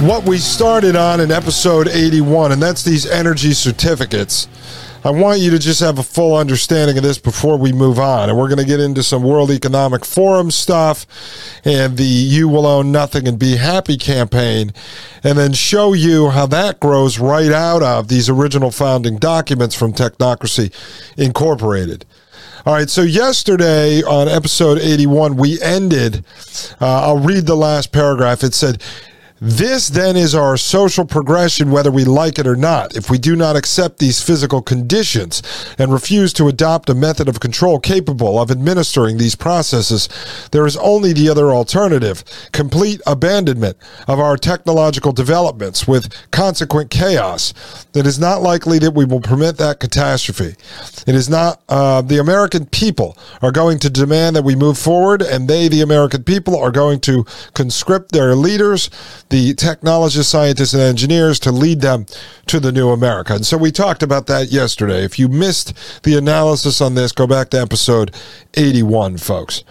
what 0.01 0.27
we 0.27 0.37
started 0.37 0.97
on 0.97 1.21
in 1.21 1.31
episode 1.31 1.87
81, 1.87 2.51
and 2.51 2.61
that's 2.61 2.83
these 2.83 3.09
energy 3.09 3.53
certificates. 3.53 4.47
I 5.05 5.11
want 5.11 5.39
you 5.39 5.51
to 5.51 5.59
just 5.59 5.79
have 5.79 5.99
a 5.99 6.03
full 6.03 6.35
understanding 6.35 6.97
of 6.97 7.03
this 7.03 7.17
before 7.17 7.57
we 7.57 7.71
move 7.71 7.97
on. 7.97 8.27
And 8.27 8.37
we're 8.37 8.49
going 8.49 8.59
to 8.59 8.65
get 8.65 8.81
into 8.81 9.03
some 9.03 9.23
World 9.23 9.51
Economic 9.51 10.03
Forum 10.03 10.51
stuff 10.51 11.05
and 11.63 11.95
the 11.95 12.03
You 12.03 12.49
Will 12.49 12.65
Own 12.65 12.91
Nothing 12.91 13.25
and 13.25 13.39
Be 13.39 13.55
Happy 13.55 13.95
campaign, 13.95 14.73
and 15.23 15.37
then 15.37 15.53
show 15.53 15.93
you 15.93 16.29
how 16.29 16.45
that 16.47 16.81
grows 16.81 17.17
right 17.17 17.51
out 17.51 17.81
of 17.81 18.09
these 18.09 18.27
original 18.27 18.71
founding 18.71 19.17
documents 19.17 19.75
from 19.75 19.93
Technocracy 19.93 20.73
Incorporated. 21.15 22.05
All 22.65 22.73
right, 22.73 22.89
so 22.89 23.01
yesterday 23.01 24.01
on 24.03 24.27
episode 24.27 24.79
81, 24.79 25.37
we 25.37 25.61
ended, 25.61 26.25
uh, 26.81 27.03
I'll 27.03 27.19
read 27.19 27.45
the 27.45 27.55
last 27.55 27.91
paragraph. 27.91 28.43
It 28.43 28.55
said, 28.55 28.81
This 29.41 29.89
then 29.89 30.15
is 30.15 30.33
our 30.33 30.55
social 30.55 31.03
progression, 31.03 31.69
whether 31.69 31.91
we 31.91 32.05
like 32.05 32.39
it 32.39 32.47
or 32.47 32.55
not. 32.55 32.95
If 32.95 33.09
we 33.09 33.17
do 33.17 33.35
not 33.35 33.57
accept 33.57 33.99
these 33.99 34.21
physical 34.21 34.61
conditions 34.61 35.43
and 35.77 35.91
refuse 35.91 36.31
to 36.33 36.47
adopt 36.47 36.89
a 36.89 36.95
method 36.95 37.27
of 37.27 37.41
control 37.41 37.77
capable 37.77 38.39
of 38.39 38.49
administering 38.49 39.17
these 39.17 39.35
processes, 39.35 40.07
there 40.51 40.65
is 40.65 40.77
only 40.77 41.11
the 41.11 41.27
other 41.27 41.51
alternative 41.51 42.23
complete 42.53 43.01
abandonment 43.05 43.75
of 44.07 44.21
our 44.21 44.37
technological 44.37 45.11
developments 45.11 45.85
with 45.85 46.13
consequent 46.31 46.89
chaos. 46.89 47.53
It 47.93 48.07
is 48.07 48.17
not 48.17 48.41
likely 48.41 48.79
that 48.79 48.91
we 48.91 49.03
will 49.03 49.19
permit 49.19 49.57
that 49.57 49.81
catastrophe. 49.81 50.55
It 51.05 51.13
is 51.13 51.29
not, 51.29 51.61
uh, 51.67 52.01
the 52.01 52.19
American 52.19 52.67
people 52.67 53.17
are 53.41 53.51
going 53.51 53.79
to 53.79 53.89
demand 53.89 54.37
that 54.37 54.45
we 54.45 54.55
move 54.55 54.77
forward, 54.77 55.21
and 55.21 55.49
they, 55.49 55.67
the 55.67 55.81
American 55.81 56.23
people, 56.23 56.57
are 56.57 56.71
going 56.71 57.01
to 57.01 57.25
conscript 57.53 58.13
their 58.13 58.33
leaders 58.33 58.89
the 59.29 59.53
technologists, 59.53 60.31
scientists, 60.31 60.73
and 60.73 60.81
engineers 60.81 61.39
to 61.39 61.51
lead 61.51 61.81
them 61.81 62.05
to 62.47 62.59
the 62.59 62.71
new 62.71 62.89
America. 62.89 63.33
And 63.33 63.45
so 63.45 63.57
we 63.57 63.71
talked 63.71 64.03
about 64.03 64.27
that 64.27 64.51
yesterday. 64.51 65.03
If 65.03 65.17
you 65.17 65.27
missed 65.27 65.73
the 66.03 66.17
analysis 66.17 66.81
on 66.81 66.95
this, 66.95 67.11
go 67.11 67.27
back 67.27 67.49
to 67.49 67.61
episode 67.61 68.13
81, 68.55 69.17
folks. 69.17 69.63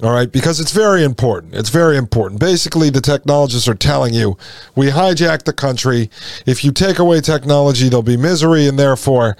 All 0.00 0.12
right, 0.12 0.30
because 0.30 0.60
it's 0.60 0.70
very 0.70 1.02
important. 1.02 1.56
It's 1.56 1.70
very 1.70 1.96
important. 1.96 2.38
Basically, 2.38 2.88
the 2.88 3.00
technologists 3.00 3.66
are 3.66 3.74
telling 3.74 4.14
you 4.14 4.38
we 4.76 4.90
hijacked 4.90 5.42
the 5.42 5.52
country. 5.52 6.08
If 6.46 6.62
you 6.62 6.70
take 6.70 7.00
away 7.00 7.20
technology, 7.20 7.88
there'll 7.88 8.04
be 8.04 8.16
misery, 8.16 8.68
and 8.68 8.78
therefore, 8.78 9.36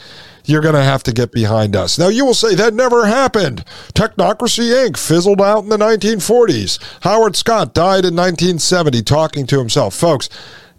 you're 0.48 0.62
going 0.62 0.74
to 0.74 0.82
have 0.82 1.02
to 1.04 1.12
get 1.12 1.30
behind 1.30 1.76
us. 1.76 1.98
Now, 1.98 2.08
you 2.08 2.24
will 2.24 2.34
say 2.34 2.54
that 2.54 2.74
never 2.74 3.06
happened. 3.06 3.64
Technocracy 3.94 4.70
Inc. 4.70 4.96
fizzled 4.96 5.40
out 5.40 5.62
in 5.62 5.68
the 5.68 5.76
1940s. 5.76 6.78
Howard 7.02 7.36
Scott 7.36 7.74
died 7.74 8.04
in 8.04 8.16
1970 8.16 9.02
talking 9.02 9.46
to 9.46 9.58
himself. 9.58 9.94
Folks, 9.94 10.28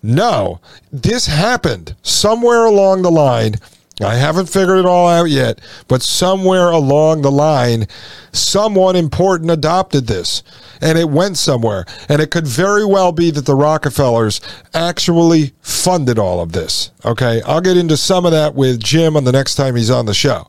no, 0.01 0.59
this 0.91 1.27
happened 1.27 1.95
somewhere 2.01 2.65
along 2.65 3.03
the 3.03 3.11
line 3.11 3.55
I 4.01 4.15
haven't 4.15 4.47
figured 4.47 4.79
it 4.79 4.85
all 4.85 5.09
out 5.09 5.29
yet, 5.29 5.59
but 5.87 6.01
somewhere 6.01 6.69
along 6.69 7.21
the 7.21 7.31
line, 7.31 7.87
someone 8.31 8.95
important 8.95 9.51
adopted 9.51 10.07
this 10.07 10.41
and 10.81 10.97
it 10.97 11.09
went 11.09 11.37
somewhere. 11.37 11.85
And 12.07 12.21
it 12.21 12.31
could 12.31 12.47
very 12.47 12.85
well 12.85 13.11
be 13.11 13.31
that 13.31 13.45
the 13.45 13.55
Rockefellers 13.55 14.41
actually 14.73 15.53
funded 15.61 16.19
all 16.19 16.41
of 16.41 16.51
this. 16.51 16.91
Okay. 17.05 17.41
I'll 17.43 17.61
get 17.61 17.77
into 17.77 17.97
some 17.97 18.25
of 18.25 18.31
that 18.31 18.55
with 18.55 18.79
Jim 18.79 19.15
on 19.15 19.23
the 19.23 19.31
next 19.31 19.55
time 19.55 19.75
he's 19.75 19.89
on 19.89 20.05
the 20.05 20.13
show 20.13 20.47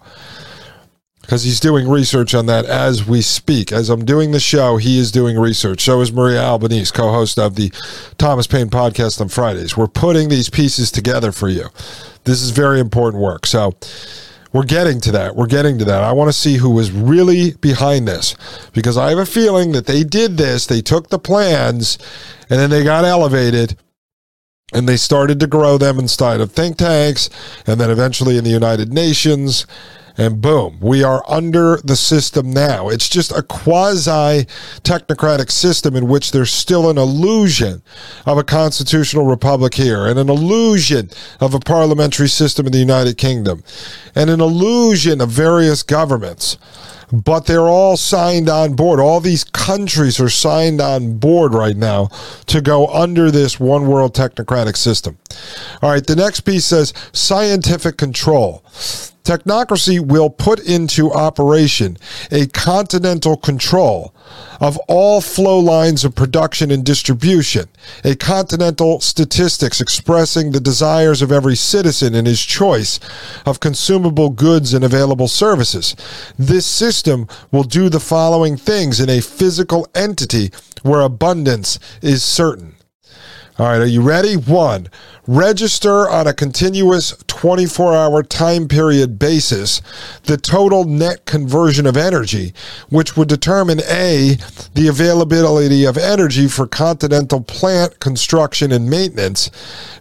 because 1.30 1.44
he's 1.44 1.60
doing 1.60 1.88
research 1.88 2.34
on 2.34 2.46
that 2.46 2.64
as 2.64 3.06
we 3.06 3.22
speak. 3.22 3.70
As 3.70 3.88
I'm 3.88 4.04
doing 4.04 4.32
the 4.32 4.40
show, 4.40 4.78
he 4.78 4.98
is 4.98 5.12
doing 5.12 5.38
research. 5.38 5.80
So 5.80 6.00
is 6.00 6.12
Maria 6.12 6.42
Albanese, 6.42 6.90
co 6.90 7.12
host 7.12 7.38
of 7.38 7.54
the 7.54 7.72
Thomas 8.18 8.48
Paine 8.48 8.68
podcast 8.68 9.20
on 9.20 9.28
Fridays. 9.28 9.76
We're 9.76 9.86
putting 9.86 10.28
these 10.28 10.50
pieces 10.50 10.90
together 10.90 11.30
for 11.30 11.48
you. 11.48 11.66
This 12.24 12.42
is 12.42 12.50
very 12.50 12.80
important 12.80 13.22
work. 13.22 13.46
So 13.46 13.76
we're 14.52 14.64
getting 14.64 15.00
to 15.02 15.12
that. 15.12 15.36
We're 15.36 15.46
getting 15.46 15.78
to 15.78 15.84
that. 15.84 16.02
I 16.02 16.12
want 16.12 16.28
to 16.28 16.32
see 16.32 16.56
who 16.56 16.70
was 16.70 16.90
really 16.90 17.52
behind 17.52 18.08
this 18.08 18.34
because 18.72 18.96
I 18.96 19.10
have 19.10 19.18
a 19.18 19.26
feeling 19.26 19.72
that 19.72 19.86
they 19.86 20.02
did 20.02 20.36
this. 20.36 20.66
They 20.66 20.80
took 20.80 21.08
the 21.08 21.18
plans 21.18 21.98
and 22.48 22.58
then 22.58 22.70
they 22.70 22.82
got 22.82 23.04
elevated 23.04 23.76
and 24.72 24.88
they 24.88 24.96
started 24.96 25.40
to 25.40 25.46
grow 25.46 25.78
them 25.78 25.98
inside 25.98 26.40
of 26.40 26.52
think 26.52 26.78
tanks 26.78 27.30
and 27.66 27.80
then 27.80 27.90
eventually 27.90 28.36
in 28.36 28.44
the 28.44 28.50
United 28.50 28.92
Nations 28.92 29.66
and 30.16 30.40
boom, 30.40 30.78
we 30.80 31.02
are 31.02 31.24
under 31.28 31.78
the 31.78 31.96
system 31.96 32.50
now. 32.50 32.88
It's 32.88 33.08
just 33.08 33.32
a 33.32 33.42
quasi 33.42 34.46
technocratic 34.82 35.50
system 35.50 35.96
in 35.96 36.08
which 36.08 36.32
there's 36.32 36.50
still 36.50 36.90
an 36.90 36.98
illusion 36.98 37.82
of 38.26 38.38
a 38.38 38.44
constitutional 38.44 39.26
republic 39.26 39.74
here, 39.74 40.06
and 40.06 40.18
an 40.18 40.28
illusion 40.28 41.10
of 41.40 41.54
a 41.54 41.60
parliamentary 41.60 42.28
system 42.28 42.66
in 42.66 42.72
the 42.72 42.78
United 42.78 43.16
Kingdom, 43.16 43.62
and 44.14 44.30
an 44.30 44.40
illusion 44.40 45.20
of 45.20 45.30
various 45.30 45.82
governments 45.82 46.58
but 47.12 47.46
they're 47.46 47.68
all 47.68 47.96
signed 47.96 48.48
on 48.48 48.74
board. 48.74 49.00
All 49.00 49.20
these 49.20 49.44
countries 49.44 50.20
are 50.20 50.28
signed 50.28 50.80
on 50.80 51.18
board 51.18 51.54
right 51.54 51.76
now 51.76 52.06
to 52.46 52.60
go 52.60 52.86
under 52.88 53.30
this 53.30 53.58
one 53.58 53.88
world 53.88 54.14
technocratic 54.14 54.76
system. 54.76 55.18
All 55.82 55.90
right, 55.90 56.06
the 56.06 56.16
next 56.16 56.40
piece 56.40 56.66
says 56.66 56.92
scientific 57.12 57.96
control. 57.96 58.64
Technocracy 59.24 60.00
will 60.00 60.30
put 60.30 60.60
into 60.60 61.12
operation 61.12 61.98
a 62.30 62.46
continental 62.46 63.36
control 63.36 64.14
of 64.60 64.78
all 64.88 65.20
flow 65.20 65.58
lines 65.58 66.04
of 66.04 66.14
production 66.14 66.70
and 66.70 66.84
distribution, 66.84 67.68
a 68.04 68.14
continental 68.16 69.00
statistics 69.00 69.80
expressing 69.80 70.52
the 70.52 70.60
desires 70.60 71.22
of 71.22 71.32
every 71.32 71.56
citizen 71.56 72.14
in 72.14 72.26
his 72.26 72.42
choice 72.42 72.98
of 73.44 73.60
consumable 73.60 74.30
goods 74.30 74.72
and 74.72 74.84
available 74.84 75.28
services. 75.28 75.94
This 76.38 76.66
system 76.66 77.26
will 77.50 77.64
do 77.64 77.88
the 77.88 78.00
following 78.00 78.56
things 78.56 79.00
in 79.00 79.10
a 79.10 79.20
physical 79.20 79.86
entity 79.94 80.50
where 80.82 81.00
abundance 81.00 81.78
is 82.00 82.22
certain. 82.22 82.74
All 83.58 83.66
right, 83.66 83.82
are 83.82 83.86
you 83.86 84.00
ready? 84.00 84.36
One, 84.36 84.88
register 85.26 86.08
on 86.08 86.26
a 86.26 86.32
continuous 86.32 87.14
24 87.26 87.94
hour 87.94 88.22
time 88.22 88.68
period 88.68 89.18
basis 89.18 89.80
the 90.24 90.36
total 90.36 90.84
net 90.84 91.24
conversion 91.26 91.86
of 91.86 91.96
energy, 91.96 92.52
which 92.88 93.16
would 93.16 93.28
determine 93.28 93.80
A, 93.88 94.36
the 94.74 94.88
availability 94.88 95.84
of 95.84 95.96
energy 95.96 96.48
for 96.48 96.66
continental 96.66 97.40
plant 97.40 98.00
construction 98.00 98.72
and 98.72 98.90
maintenance, 98.90 99.50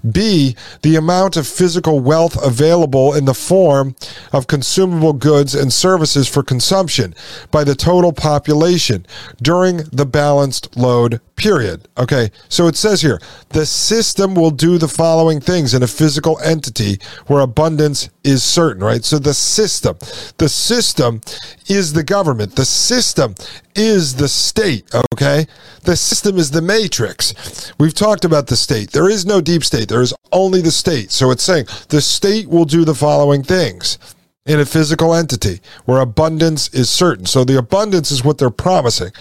B, 0.09 0.55
the 0.81 0.95
amount 0.95 1.37
of 1.37 1.47
physical 1.47 1.99
wealth 1.99 2.37
available 2.43 3.13
in 3.13 3.25
the 3.25 3.33
form 3.33 3.95
of 4.33 4.47
consumable 4.47 5.13
goods 5.13 5.55
and 5.55 5.71
services 5.71 6.27
for 6.27 6.43
consumption 6.43 7.13
by 7.51 7.63
the 7.63 7.75
total 7.75 8.11
population 8.11 9.05
during 9.41 9.77
the 9.91 10.05
balanced 10.05 10.75
load 10.75 11.21
period. 11.35 11.87
Okay, 11.97 12.31
so 12.49 12.67
it 12.67 12.75
says 12.75 13.01
here 13.01 13.19
the 13.49 13.65
system 13.65 14.35
will 14.35 14.51
do 14.51 14.77
the 14.77 14.87
following 14.87 15.18
things 15.27 15.73
in 15.73 15.83
a 15.83 15.87
physical 15.87 16.39
entity 16.39 16.97
where 17.27 17.41
abundance 17.41 18.09
is 18.23 18.41
certain, 18.41 18.81
right? 18.81 19.03
So 19.03 19.19
the 19.19 19.33
system, 19.33 19.97
the 20.37 20.47
system 20.47 21.21
is 21.67 21.91
the 21.93 22.03
government, 22.03 22.55
the 22.55 22.65
system 22.65 23.35
is 23.75 24.15
the 24.15 24.29
state, 24.29 24.89
okay? 25.13 25.45
The 25.83 25.97
system 25.97 26.37
is 26.37 26.51
the 26.51 26.61
matrix. 26.61 27.73
We've 27.79 27.93
talked 27.93 28.23
about 28.23 28.47
the 28.47 28.55
state. 28.55 28.91
There 28.91 29.09
is 29.09 29.25
no 29.25 29.41
deep 29.41 29.63
state, 29.63 29.89
there 29.89 30.01
is 30.01 30.13
only 30.31 30.61
the 30.61 30.71
state. 30.71 31.11
So 31.11 31.31
it's 31.31 31.43
saying 31.43 31.65
the 31.89 32.01
state 32.01 32.47
will 32.47 32.65
do 32.65 32.85
the 32.85 32.95
following 32.95 33.43
things 33.43 33.97
in 34.45 34.59
a 34.59 34.65
physical 34.65 35.13
entity 35.13 35.59
where 35.85 35.99
abundance 35.99 36.73
is 36.73 36.89
certain. 36.89 37.25
So 37.25 37.43
the 37.43 37.59
abundance 37.59 38.09
is 38.09 38.23
what 38.23 38.39
they're 38.39 38.49
promising. 38.49 39.11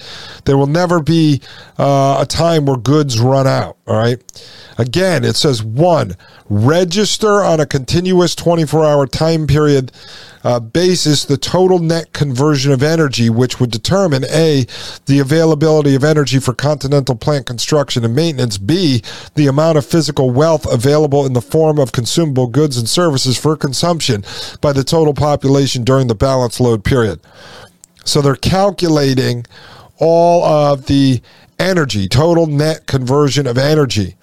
There 0.46 0.56
will 0.56 0.66
never 0.66 1.02
be 1.02 1.42
uh, 1.78 2.18
a 2.20 2.26
time 2.26 2.64
where 2.64 2.78
goods 2.78 3.20
run 3.20 3.46
out. 3.46 3.76
All 3.87 3.96
right. 3.96 4.18
Again, 4.78 5.24
it 5.24 5.34
says 5.34 5.60
one, 5.60 6.16
register 6.48 7.42
on 7.42 7.58
a 7.58 7.66
continuous 7.66 8.36
24 8.36 8.84
hour 8.84 9.06
time 9.08 9.48
period 9.48 9.90
uh, 10.44 10.60
basis 10.60 11.24
the 11.24 11.36
total 11.36 11.80
net 11.80 12.12
conversion 12.12 12.70
of 12.70 12.80
energy, 12.80 13.28
which 13.28 13.58
would 13.58 13.72
determine 13.72 14.24
A, 14.26 14.66
the 15.06 15.18
availability 15.18 15.96
of 15.96 16.04
energy 16.04 16.38
for 16.38 16.54
continental 16.54 17.16
plant 17.16 17.44
construction 17.44 18.04
and 18.04 18.14
maintenance, 18.14 18.56
B, 18.56 19.02
the 19.34 19.48
amount 19.48 19.78
of 19.78 19.84
physical 19.84 20.30
wealth 20.30 20.64
available 20.70 21.26
in 21.26 21.32
the 21.32 21.42
form 21.42 21.80
of 21.80 21.90
consumable 21.90 22.46
goods 22.46 22.78
and 22.78 22.88
services 22.88 23.36
for 23.36 23.56
consumption 23.56 24.24
by 24.60 24.72
the 24.72 24.84
total 24.84 25.12
population 25.12 25.82
during 25.82 26.06
the 26.06 26.14
balance 26.14 26.60
load 26.60 26.84
period. 26.84 27.18
So 28.04 28.22
they're 28.22 28.36
calculating 28.36 29.44
all 29.98 30.44
of 30.44 30.86
the 30.86 31.20
energy, 31.58 32.06
total 32.06 32.46
net 32.46 32.86
conversion 32.86 33.48
of 33.48 33.58
energy 33.58 34.14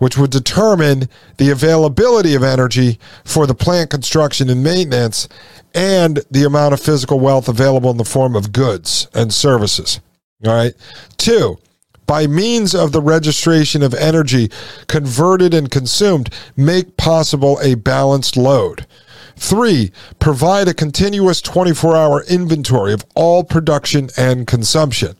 which 0.00 0.16
would 0.16 0.30
determine 0.30 1.08
the 1.36 1.50
availability 1.50 2.34
of 2.34 2.42
energy 2.42 2.98
for 3.22 3.46
the 3.46 3.54
plant 3.54 3.90
construction 3.90 4.48
and 4.48 4.64
maintenance 4.64 5.28
and 5.74 6.20
the 6.30 6.42
amount 6.42 6.72
of 6.72 6.80
physical 6.80 7.20
wealth 7.20 7.48
available 7.48 7.90
in 7.90 7.98
the 7.98 8.04
form 8.04 8.34
of 8.34 8.50
goods 8.50 9.06
and 9.14 9.32
services. 9.32 10.00
All 10.44 10.54
right. 10.54 10.72
Two, 11.18 11.58
by 12.06 12.26
means 12.26 12.74
of 12.74 12.92
the 12.92 13.02
registration 13.02 13.82
of 13.82 13.92
energy 13.94 14.50
converted 14.88 15.52
and 15.52 15.70
consumed, 15.70 16.34
make 16.56 16.96
possible 16.96 17.58
a 17.62 17.74
balanced 17.74 18.38
load. 18.38 18.86
Three, 19.40 19.90
provide 20.18 20.68
a 20.68 20.74
continuous 20.74 21.40
24 21.40 21.96
hour 21.96 22.22
inventory 22.24 22.92
of 22.92 23.06
all 23.14 23.42
production 23.42 24.10
and 24.16 24.46
consumption. 24.46 25.16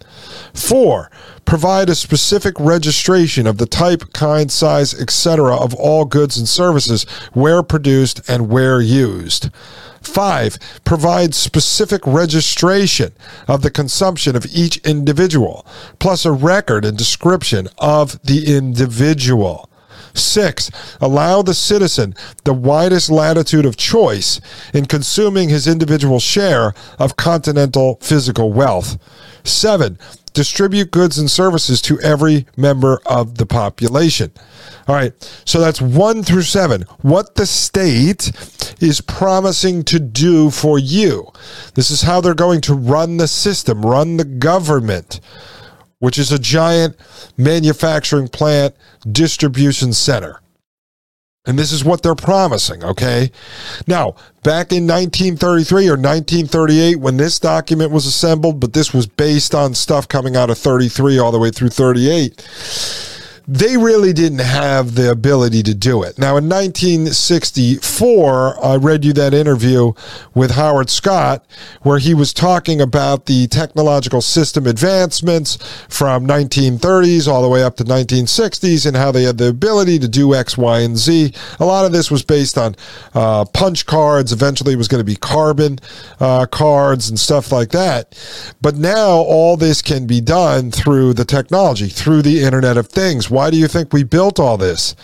Four, 0.53 1.11
provide 1.47 1.89
a 1.89 1.95
specific 1.95 2.55
registration 2.61 3.47
of 3.47 3.57
the 3.57 3.65
type, 3.65 4.13
kind, 4.13 4.53
size, 4.53 4.93
etc. 4.93 5.57
of 5.57 5.73
all 5.75 6.05
goods 6.05 6.37
and 6.37 6.47
services 6.47 7.05
where 7.33 7.63
produced 7.63 8.21
and 8.29 8.51
where 8.51 8.81
used. 8.83 9.49
Five, 10.03 10.59
provide 10.85 11.35
specific 11.35 12.07
registration 12.07 13.13
of 13.49 13.63
the 13.63 13.71
consumption 13.71 14.37
of 14.37 14.47
each 14.55 14.77
individual, 14.87 15.67
plus 15.99 16.27
a 16.27 16.31
record 16.31 16.85
and 16.85 16.97
description 16.97 17.69
of 17.79 18.21
the 18.23 18.55
individual. 18.55 19.70
Six, 20.15 20.71
allow 21.01 21.43
the 21.43 21.55
citizen 21.55 22.15
the 22.45 22.53
widest 22.53 23.11
latitude 23.11 23.67
of 23.67 23.77
choice 23.77 24.41
in 24.75 24.87
consuming 24.87 25.49
his 25.49 25.67
individual 25.67 26.21
share 26.21 26.75
of 26.99 27.17
continental 27.17 27.99
physical 28.01 28.53
wealth. 28.53 28.99
Seven, 29.45 29.99
distribute 30.33 30.91
goods 30.91 31.19
and 31.19 31.31
services 31.31 31.81
to 31.83 32.01
every 32.01 32.47
member 32.57 33.01
of 33.07 33.39
the 33.39 33.47
population. 33.47 34.31
All 34.87 34.95
right, 34.95 35.13
so 35.45 35.61
that's 35.61 35.81
one 35.81 36.23
through 36.23 36.43
seven. 36.43 36.83
What 37.03 37.35
the 37.35 37.47
state 37.47 38.33
is 38.81 39.01
promising 39.01 39.85
to 39.85 40.01
do 40.01 40.51
for 40.51 40.79
you. 40.79 41.31
This 41.75 41.91
is 41.91 42.03
how 42.03 42.21
they're 42.21 42.35
going 42.35 42.61
to 42.63 42.75
run 42.75 43.17
the 43.17 43.29
system, 43.29 43.83
run 43.83 44.17
the 44.17 44.25
government 44.25 45.21
which 46.01 46.19
is 46.19 46.33
a 46.33 46.39
giant 46.39 46.97
manufacturing 47.37 48.29
plant 48.29 48.75
distribution 49.11 49.93
center. 49.93 50.41
And 51.47 51.59
this 51.59 51.73
is 51.73 51.85
what 51.85 52.03
they're 52.03 52.15
promising, 52.15 52.85
okay? 52.85 53.31
Now, 53.87 54.15
back 54.43 54.73
in 54.73 54.87
1933 54.87 55.89
or 55.89 55.93
1938, 55.93 56.97
when 56.97 57.17
this 57.17 57.39
document 57.39 57.93
was 57.93 58.05
assembled, 58.05 58.61
but 58.61 58.75
this 58.75 58.93
was 58.93 59.07
based 59.07 59.55
on 59.55 59.75
stuff 59.75 60.07
coming 60.07 60.37
out 60.37 60.51
of 60.51 60.59
33 60.59 61.19
all 61.19 61.33
the 61.33 61.39
way 61.39 61.51
through 61.51 61.71
38 61.71 62.47
they 63.49 63.77
really 63.77 64.13
didn't 64.13 64.41
have 64.41 64.95
the 64.95 65.11
ability 65.11 65.63
to 65.65 65.75
do 65.75 66.03
it. 66.03 66.19
Now, 66.19 66.37
in 66.37 66.49
1964, 66.49 68.65
I 68.65 68.77
read 68.77 69.05
you 69.05 69.13
that 69.15 69.35
interview 69.35 69.93
with 70.35 70.53
Howard 70.53 70.91
Scott, 70.91 71.45
where 71.83 71.99
he 71.99 72.15
was 72.15 72.33
talking 72.33 72.81
about 72.81 73.27
the 73.27 73.49
technological 73.49 74.21
system 74.21 74.65
advancements 74.67 75.57
from 75.89 76.25
1930s 76.27 77.27
all 77.27 77.43
the 77.43 77.49
way 77.49 77.63
up 77.63 77.77
to 77.77 77.85
1960s 77.85 78.87
and 78.87 78.97
how 78.97 79.13
they 79.13 79.23
had 79.23 79.39
the 79.39 79.49
ability 79.49 79.99
to 79.99 80.09
do 80.09 80.35
X, 80.35 80.59
Y, 80.59 80.81
and 80.81 80.97
Z. 80.97 81.33
A 81.59 81.65
lot 81.65 81.85
of 81.85 81.93
this 81.93 82.11
was 82.11 82.23
based 82.23 82.59
on 82.59 82.77
uh, 83.15 83.45
punch 83.47 83.87
cards. 83.87 84.33
Eventually, 84.33 84.75
it 84.75 84.79
was 84.79 84.89
going 84.89 85.01
to 85.01 85.05
be 85.05 85.17
carbon 85.17 85.79
uh, 86.21 86.47
cards 86.47 87.09
and 87.09 87.19
stuff 87.19 87.51
like 87.53 87.71
that. 87.71 88.15
But 88.61 88.77
now, 88.77 89.13
all 89.13 89.57
this 89.57 89.81
can 89.83 90.07
be 90.07 90.21
done 90.21 90.71
through 90.71 91.15
the 91.15 91.25
technology, 91.25 91.89
through 91.89 92.23
the 92.23 92.43
Internet 92.43 92.77
of 92.77 92.89
Things 92.89 93.30
why 93.31 93.51
do 93.51 93.57
you 93.57 93.69
think 93.69 93.93
we 93.93 94.03
built 94.03 94.39
all 94.39 94.57
this? 94.57 94.95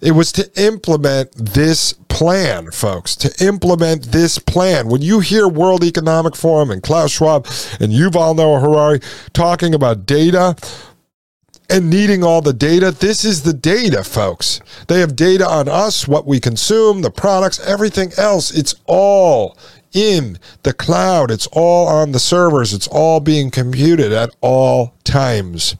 It 0.00 0.12
was 0.12 0.32
to 0.32 0.50
implement 0.62 1.32
this 1.36 1.92
plan, 2.08 2.70
folks, 2.70 3.14
to 3.16 3.44
implement 3.44 4.04
this 4.12 4.38
plan. 4.38 4.88
When 4.88 5.02
you 5.02 5.20
hear 5.20 5.46
World 5.46 5.84
Economic 5.84 6.34
Forum 6.34 6.70
and 6.70 6.82
Klaus 6.82 7.12
Schwab 7.12 7.46
and 7.78 7.92
Yuval 7.92 8.34
Noah 8.36 8.60
Harari 8.60 9.00
talking 9.34 9.74
about 9.74 10.06
data, 10.06 10.56
and 11.70 11.88
needing 11.88 12.24
all 12.24 12.42
the 12.42 12.52
data. 12.52 12.90
This 12.90 13.24
is 13.24 13.42
the 13.42 13.52
data, 13.52 14.02
folks. 14.02 14.60
They 14.88 14.98
have 14.98 15.14
data 15.14 15.48
on 15.48 15.68
us, 15.68 16.08
what 16.08 16.26
we 16.26 16.40
consume, 16.40 17.02
the 17.02 17.12
products, 17.12 17.60
everything 17.60 18.12
else. 18.18 18.50
It's 18.50 18.74
all 18.86 19.56
in 19.92 20.38
the 20.64 20.72
cloud. 20.72 21.30
It's 21.30 21.46
all 21.52 21.86
on 21.86 22.12
the 22.12 22.18
servers. 22.18 22.74
It's 22.74 22.88
all 22.88 23.20
being 23.20 23.50
computed 23.50 24.12
at 24.12 24.34
all 24.40 24.94
times 25.04 25.76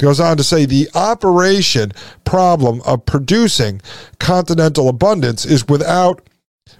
goes 0.00 0.20
on 0.20 0.36
to 0.36 0.44
say 0.44 0.64
the 0.64 0.88
operation 0.94 1.92
problem 2.24 2.80
of 2.86 3.04
producing 3.06 3.80
continental 4.18 4.88
abundance 4.88 5.44
is 5.44 5.68
without 5.68 6.26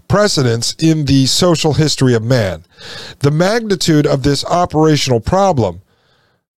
precedence 0.09 0.75
in 0.79 1.05
the 1.05 1.27
social 1.27 1.75
history 1.75 2.15
of 2.15 2.23
man. 2.23 2.65
The 3.21 3.31
magnitude 3.31 4.07
of 4.07 4.23
this 4.23 4.45
operational 4.45 5.21
problem 5.21 5.83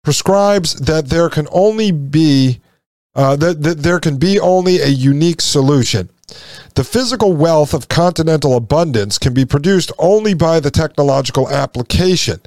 prescribes 0.04 0.76
that 0.76 1.08
there 1.08 1.30
can 1.30 1.48
only 1.52 1.92
be 1.92 2.62
uh, 3.14 3.36
that, 3.36 3.62
that 3.62 3.80
there 3.80 4.00
can 4.00 4.18
be 4.18 4.40
only 4.40 4.80
a 4.80 4.88
unique 4.88 5.42
solution. 5.42 6.10
The 6.76 6.84
physical 6.84 7.34
wealth 7.34 7.74
of 7.74 7.90
continental 7.90 8.56
abundance 8.56 9.18
can 9.18 9.34
be 9.34 9.46
produced 9.46 9.92
only 10.00 10.34
by 10.34 10.60
the 10.60 10.72
technological 10.72 11.50
application 11.50 12.40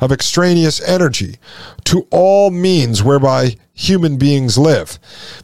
of 0.00 0.12
extraneous 0.12 0.80
energy 0.82 1.38
to 1.84 2.06
all 2.10 2.50
means 2.50 3.02
whereby 3.02 3.56
human 3.72 4.18
beings 4.18 4.58
live. 4.58 4.98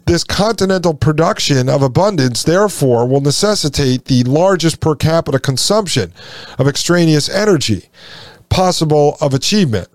This 0.04 0.22
continental 0.22 0.92
production 0.92 1.68
of 1.68 1.82
abundance, 1.82 2.42
therefore, 2.42 3.08
will 3.08 3.22
necessitate 3.22 4.04
the 4.04 4.24
largest 4.24 4.80
per 4.80 4.94
capita 4.94 5.38
consumption 5.38 6.12
of 6.58 6.68
extraneous 6.68 7.28
energy 7.28 7.88
possible 8.48 9.16
of 9.20 9.34
achievement 9.34 9.88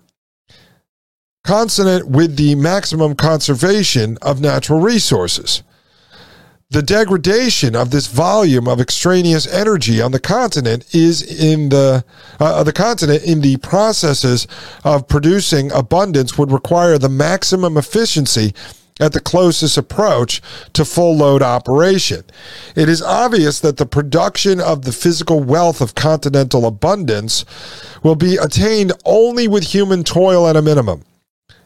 consonant 1.44 2.06
with 2.08 2.36
the 2.36 2.54
maximum 2.54 3.14
conservation 3.14 4.16
of 4.22 4.40
natural 4.40 4.80
resources 4.80 5.62
the 6.72 6.82
degradation 6.82 7.76
of 7.76 7.90
this 7.90 8.06
volume 8.06 8.66
of 8.66 8.80
extraneous 8.80 9.46
energy 9.46 10.00
on 10.00 10.10
the 10.10 10.18
continent 10.18 10.86
is 10.94 11.20
in 11.20 11.68
the 11.68 12.02
uh, 12.40 12.64
the 12.64 12.72
continent 12.72 13.22
in 13.24 13.42
the 13.42 13.58
processes 13.58 14.46
of 14.82 15.06
producing 15.06 15.70
abundance 15.72 16.38
would 16.38 16.50
require 16.50 16.96
the 16.96 17.10
maximum 17.10 17.76
efficiency 17.76 18.54
at 18.98 19.12
the 19.12 19.20
closest 19.20 19.76
approach 19.76 20.40
to 20.72 20.84
full 20.84 21.14
load 21.14 21.42
operation. 21.42 22.24
It 22.74 22.88
is 22.88 23.02
obvious 23.02 23.60
that 23.60 23.76
the 23.76 23.86
production 23.86 24.58
of 24.58 24.82
the 24.82 24.92
physical 24.92 25.40
wealth 25.40 25.82
of 25.82 25.94
continental 25.94 26.64
abundance 26.64 27.44
will 28.02 28.16
be 28.16 28.36
attained 28.36 28.92
only 29.04 29.46
with 29.46 29.64
human 29.64 30.04
toil 30.04 30.48
at 30.48 30.56
a 30.56 30.62
minimum 30.62 31.04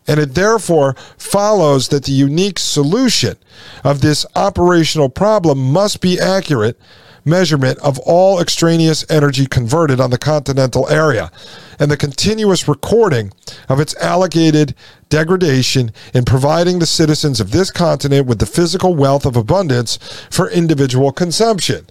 and 0.06 0.20
it 0.20 0.34
therefore 0.34 0.94
follows 1.18 1.88
that 1.88 2.04
the 2.04 2.12
unique 2.12 2.58
solution 2.58 3.36
of 3.84 4.00
this 4.00 4.24
operational 4.34 5.08
problem 5.08 5.72
must 5.72 6.00
be 6.00 6.18
accurate 6.20 6.78
measurement 7.26 7.78
of 7.80 7.98
all 8.00 8.40
extraneous 8.40 9.04
energy 9.10 9.46
converted 9.46 10.00
on 10.00 10.10
the 10.10 10.18
continental 10.18 10.88
area 10.88 11.30
and 11.78 11.90
the 11.90 11.96
continuous 11.96 12.68
recording 12.68 13.32
of 13.68 13.80
its 13.80 13.96
allocated 13.96 14.74
degradation 15.08 15.92
in 16.14 16.24
providing 16.24 16.78
the 16.78 16.86
citizens 16.86 17.40
of 17.40 17.50
this 17.50 17.70
continent 17.70 18.26
with 18.26 18.38
the 18.38 18.46
physical 18.46 18.94
wealth 18.94 19.26
of 19.26 19.36
abundance 19.36 19.98
for 20.30 20.48
individual 20.50 21.12
consumption. 21.12 21.86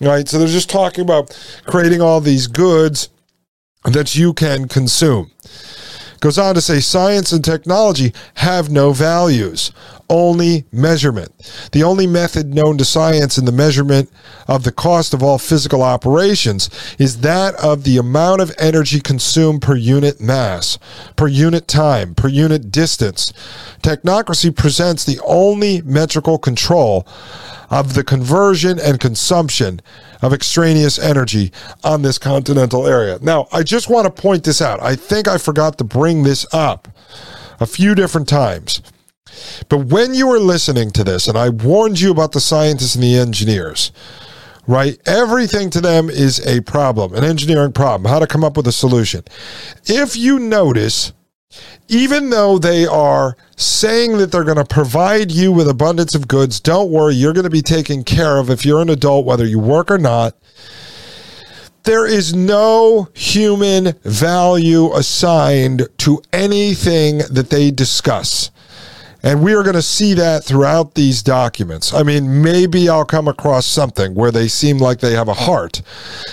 Right? 0.00 0.28
So 0.28 0.38
they're 0.38 0.48
just 0.48 0.70
talking 0.70 1.02
about 1.02 1.36
creating 1.66 2.02
all 2.02 2.20
these 2.20 2.46
goods 2.46 3.08
that 3.84 4.14
you 4.14 4.32
can 4.34 4.68
consume. 4.68 5.30
Goes 6.24 6.38
on 6.38 6.54
to 6.54 6.62
say 6.62 6.80
science 6.80 7.32
and 7.32 7.44
technology 7.44 8.14
have 8.36 8.70
no 8.70 8.94
values, 8.94 9.72
only 10.08 10.64
measurement. 10.72 11.32
The 11.72 11.82
only 11.82 12.06
method 12.06 12.54
known 12.54 12.78
to 12.78 12.84
science 12.84 13.38
in 13.38 13.44
the 13.44 13.52
measurement 13.52 14.10
of 14.48 14.64
the 14.64 14.72
cost 14.72 15.14
of 15.14 15.22
all 15.22 15.38
physical 15.38 15.82
operations 15.82 16.68
is 16.98 17.20
that 17.20 17.54
of 17.56 17.84
the 17.84 17.96
amount 17.96 18.40
of 18.40 18.52
energy 18.58 19.00
consumed 19.00 19.62
per 19.62 19.76
unit 19.76 20.20
mass, 20.20 20.78
per 21.16 21.26
unit 21.26 21.66
time, 21.68 22.14
per 22.14 22.28
unit 22.28 22.70
distance. 22.70 23.32
Technocracy 23.82 24.54
presents 24.54 25.04
the 25.04 25.20
only 25.24 25.82
metrical 25.82 26.38
control 26.38 27.06
of 27.70 27.94
the 27.94 28.04
conversion 28.04 28.78
and 28.78 29.00
consumption 29.00 29.80
of 30.22 30.32
extraneous 30.32 30.98
energy 30.98 31.52
on 31.82 32.02
this 32.02 32.18
continental 32.18 32.86
area. 32.86 33.18
Now, 33.20 33.48
I 33.52 33.62
just 33.62 33.90
want 33.90 34.04
to 34.04 34.22
point 34.22 34.44
this 34.44 34.62
out. 34.62 34.82
I 34.82 34.96
think 34.96 35.28
I 35.28 35.38
forgot 35.38 35.78
to 35.78 35.84
bring 35.84 36.22
this 36.22 36.46
up 36.52 36.88
a 37.60 37.66
few 37.66 37.94
different 37.94 38.28
times. 38.28 38.82
But 39.68 39.86
when 39.86 40.14
you 40.14 40.26
were 40.26 40.38
listening 40.38 40.90
to 40.92 41.04
this, 41.04 41.28
and 41.28 41.36
I 41.38 41.48
warned 41.48 42.00
you 42.00 42.10
about 42.10 42.32
the 42.32 42.40
scientists 42.40 42.94
and 42.94 43.04
the 43.04 43.16
engineers, 43.16 43.92
right? 44.66 44.98
Everything 45.06 45.70
to 45.70 45.80
them 45.80 46.08
is 46.08 46.44
a 46.46 46.60
problem, 46.62 47.14
an 47.14 47.24
engineering 47.24 47.72
problem, 47.72 48.10
how 48.10 48.18
to 48.18 48.26
come 48.26 48.44
up 48.44 48.56
with 48.56 48.66
a 48.66 48.72
solution. 48.72 49.22
If 49.86 50.16
you 50.16 50.38
notice, 50.38 51.12
even 51.88 52.30
though 52.30 52.58
they 52.58 52.86
are 52.86 53.36
saying 53.56 54.18
that 54.18 54.32
they're 54.32 54.44
going 54.44 54.56
to 54.56 54.64
provide 54.64 55.30
you 55.30 55.52
with 55.52 55.68
abundance 55.68 56.14
of 56.14 56.28
goods, 56.28 56.60
don't 56.60 56.90
worry, 56.90 57.14
you're 57.14 57.32
going 57.32 57.44
to 57.44 57.50
be 57.50 57.62
taken 57.62 58.04
care 58.04 58.38
of 58.38 58.50
if 58.50 58.64
you're 58.64 58.82
an 58.82 58.90
adult, 58.90 59.26
whether 59.26 59.46
you 59.46 59.58
work 59.58 59.90
or 59.90 59.98
not. 59.98 60.34
There 61.84 62.06
is 62.06 62.34
no 62.34 63.08
human 63.12 63.92
value 64.04 64.94
assigned 64.94 65.86
to 65.98 66.22
anything 66.32 67.18
that 67.30 67.50
they 67.50 67.70
discuss. 67.70 68.50
And 69.24 69.42
we 69.42 69.54
are 69.54 69.62
going 69.62 69.74
to 69.74 69.80
see 69.82 70.12
that 70.14 70.44
throughout 70.44 70.94
these 70.94 71.22
documents. 71.22 71.94
I 71.94 72.02
mean, 72.02 72.42
maybe 72.42 72.90
I'll 72.90 73.06
come 73.06 73.26
across 73.26 73.64
something 73.64 74.14
where 74.14 74.30
they 74.30 74.48
seem 74.48 74.76
like 74.76 75.00
they 75.00 75.14
have 75.14 75.28
a 75.28 75.34
heart, 75.34 75.80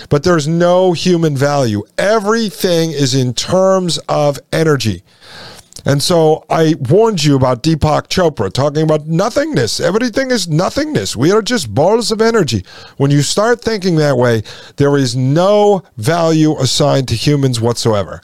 but 0.09 0.23
there's 0.23 0.45
no 0.45 0.91
human 0.91 1.37
value. 1.37 1.83
Everything 1.97 2.91
is 2.91 3.15
in 3.15 3.33
terms 3.33 3.97
of 4.09 4.39
energy. 4.51 5.03
And 5.85 6.01
so 6.01 6.45
I 6.49 6.75
warned 6.79 7.23
you 7.23 7.35
about 7.35 7.63
Deepak 7.63 8.07
Chopra 8.07 8.51
talking 8.51 8.83
about 8.83 9.07
nothingness. 9.07 9.79
Everything 9.79 10.31
is 10.31 10.47
nothingness. 10.47 11.15
We 11.15 11.31
are 11.31 11.41
just 11.41 11.73
balls 11.73 12.11
of 12.11 12.21
energy. 12.21 12.63
When 12.97 13.11
you 13.11 13.21
start 13.21 13.61
thinking 13.61 13.95
that 13.95 14.17
way, 14.17 14.43
there 14.77 14.95
is 14.97 15.15
no 15.15 15.83
value 15.97 16.57
assigned 16.57 17.07
to 17.09 17.15
humans 17.15 17.59
whatsoever. 17.59 18.21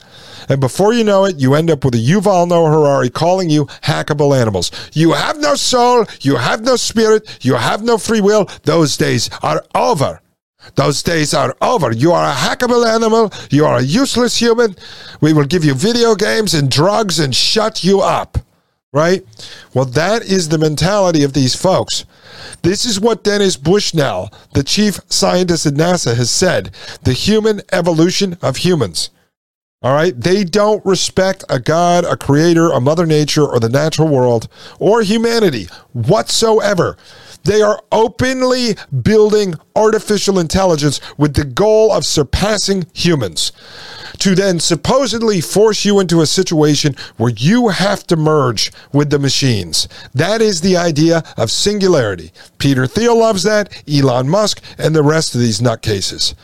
And 0.48 0.60
before 0.60 0.94
you 0.94 1.04
know 1.04 1.24
it, 1.24 1.36
you 1.36 1.54
end 1.54 1.70
up 1.70 1.84
with 1.84 1.94
a 1.94 1.98
Yuval 1.98 2.48
Noah 2.48 2.70
Harari 2.70 3.10
calling 3.10 3.50
you 3.50 3.66
hackable 3.82 4.38
animals. 4.38 4.70
You 4.92 5.12
have 5.12 5.38
no 5.38 5.54
soul, 5.54 6.06
you 6.20 6.36
have 6.36 6.62
no 6.62 6.76
spirit, 6.76 7.38
you 7.44 7.54
have 7.54 7.82
no 7.82 7.98
free 7.98 8.20
will. 8.20 8.48
Those 8.62 8.96
days 8.96 9.28
are 9.42 9.64
over. 9.74 10.20
Those 10.74 11.02
days 11.02 11.34
are 11.34 11.56
over. 11.60 11.92
You 11.92 12.12
are 12.12 12.30
a 12.30 12.34
hackable 12.34 12.86
animal. 12.86 13.32
You 13.50 13.66
are 13.66 13.78
a 13.78 13.82
useless 13.82 14.38
human. 14.38 14.76
We 15.20 15.32
will 15.32 15.44
give 15.44 15.64
you 15.64 15.74
video 15.74 16.14
games 16.14 16.54
and 16.54 16.70
drugs 16.70 17.18
and 17.18 17.34
shut 17.34 17.84
you 17.84 18.00
up. 18.00 18.38
Right? 18.92 19.24
Well, 19.74 19.84
that 19.84 20.22
is 20.22 20.48
the 20.48 20.58
mentality 20.58 21.22
of 21.22 21.34
these 21.34 21.54
folks. 21.54 22.04
This 22.62 22.84
is 22.84 22.98
what 22.98 23.22
Dennis 23.22 23.56
Bushnell, 23.56 24.32
the 24.54 24.62
chief 24.62 25.00
scientist 25.08 25.66
at 25.66 25.74
NASA, 25.74 26.16
has 26.16 26.30
said 26.30 26.70
the 27.02 27.12
human 27.12 27.60
evolution 27.70 28.38
of 28.40 28.58
humans. 28.58 29.10
All 29.80 29.94
right. 29.94 30.18
They 30.18 30.42
don't 30.42 30.84
respect 30.84 31.44
a 31.48 31.60
God, 31.60 32.04
a 32.04 32.16
creator, 32.16 32.70
a 32.70 32.80
mother 32.80 33.06
nature, 33.06 33.46
or 33.46 33.60
the 33.60 33.68
natural 33.68 34.08
world, 34.08 34.48
or 34.80 35.02
humanity 35.02 35.68
whatsoever. 35.92 36.96
They 37.44 37.62
are 37.62 37.82
openly 37.90 38.76
building 39.02 39.54
artificial 39.74 40.38
intelligence 40.38 41.00
with 41.16 41.34
the 41.34 41.44
goal 41.44 41.92
of 41.92 42.04
surpassing 42.04 42.86
humans 42.92 43.52
to 44.18 44.34
then 44.34 44.58
supposedly 44.60 45.40
force 45.40 45.84
you 45.84 46.00
into 46.00 46.20
a 46.20 46.26
situation 46.26 46.96
where 47.16 47.32
you 47.36 47.68
have 47.68 48.06
to 48.08 48.16
merge 48.16 48.72
with 48.92 49.10
the 49.10 49.18
machines. 49.18 49.88
That 50.14 50.42
is 50.42 50.60
the 50.60 50.76
idea 50.76 51.22
of 51.36 51.50
singularity. 51.50 52.32
Peter 52.58 52.86
Thiel 52.86 53.18
loves 53.18 53.44
that, 53.44 53.82
Elon 53.88 54.28
Musk, 54.28 54.62
and 54.76 54.94
the 54.94 55.02
rest 55.02 55.34
of 55.34 55.40
these 55.40 55.60
nutcases. 55.60 56.34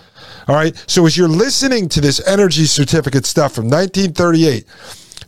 All 0.47 0.55
right. 0.55 0.77
So 0.87 1.07
as 1.07 1.17
you're 1.17 1.29
listening 1.29 1.89
to 1.91 2.01
this 2.01 2.25
energy 2.27 2.67
certificate 2.67 3.27
stuff 3.27 3.55
from 3.55 3.65
1938, 3.65 4.67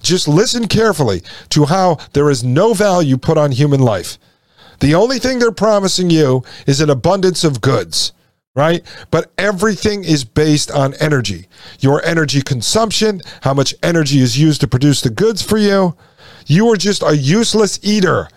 just 0.02 0.28
listen 0.28 0.68
carefully 0.68 1.22
to 1.50 1.64
how 1.64 1.98
there 2.12 2.30
is 2.30 2.44
no 2.44 2.74
value 2.74 3.16
put 3.16 3.38
on 3.38 3.52
human 3.52 3.80
life. 3.80 4.18
The 4.80 4.94
only 4.94 5.18
thing 5.18 5.38
they're 5.38 5.52
promising 5.52 6.10
you 6.10 6.44
is 6.66 6.80
an 6.80 6.90
abundance 6.90 7.44
of 7.44 7.60
goods, 7.60 8.12
right? 8.54 8.84
But 9.10 9.32
everything 9.38 10.04
is 10.04 10.24
based 10.24 10.70
on 10.70 10.94
energy. 10.94 11.48
Your 11.80 12.04
energy 12.04 12.42
consumption, 12.42 13.20
how 13.42 13.54
much 13.54 13.74
energy 13.82 14.20
is 14.20 14.38
used 14.38 14.60
to 14.62 14.68
produce 14.68 15.00
the 15.00 15.10
goods 15.10 15.42
for 15.42 15.58
you. 15.58 15.96
You 16.46 16.68
are 16.72 16.76
just 16.76 17.02
a 17.02 17.16
useless 17.16 17.78
eater. 17.82 18.28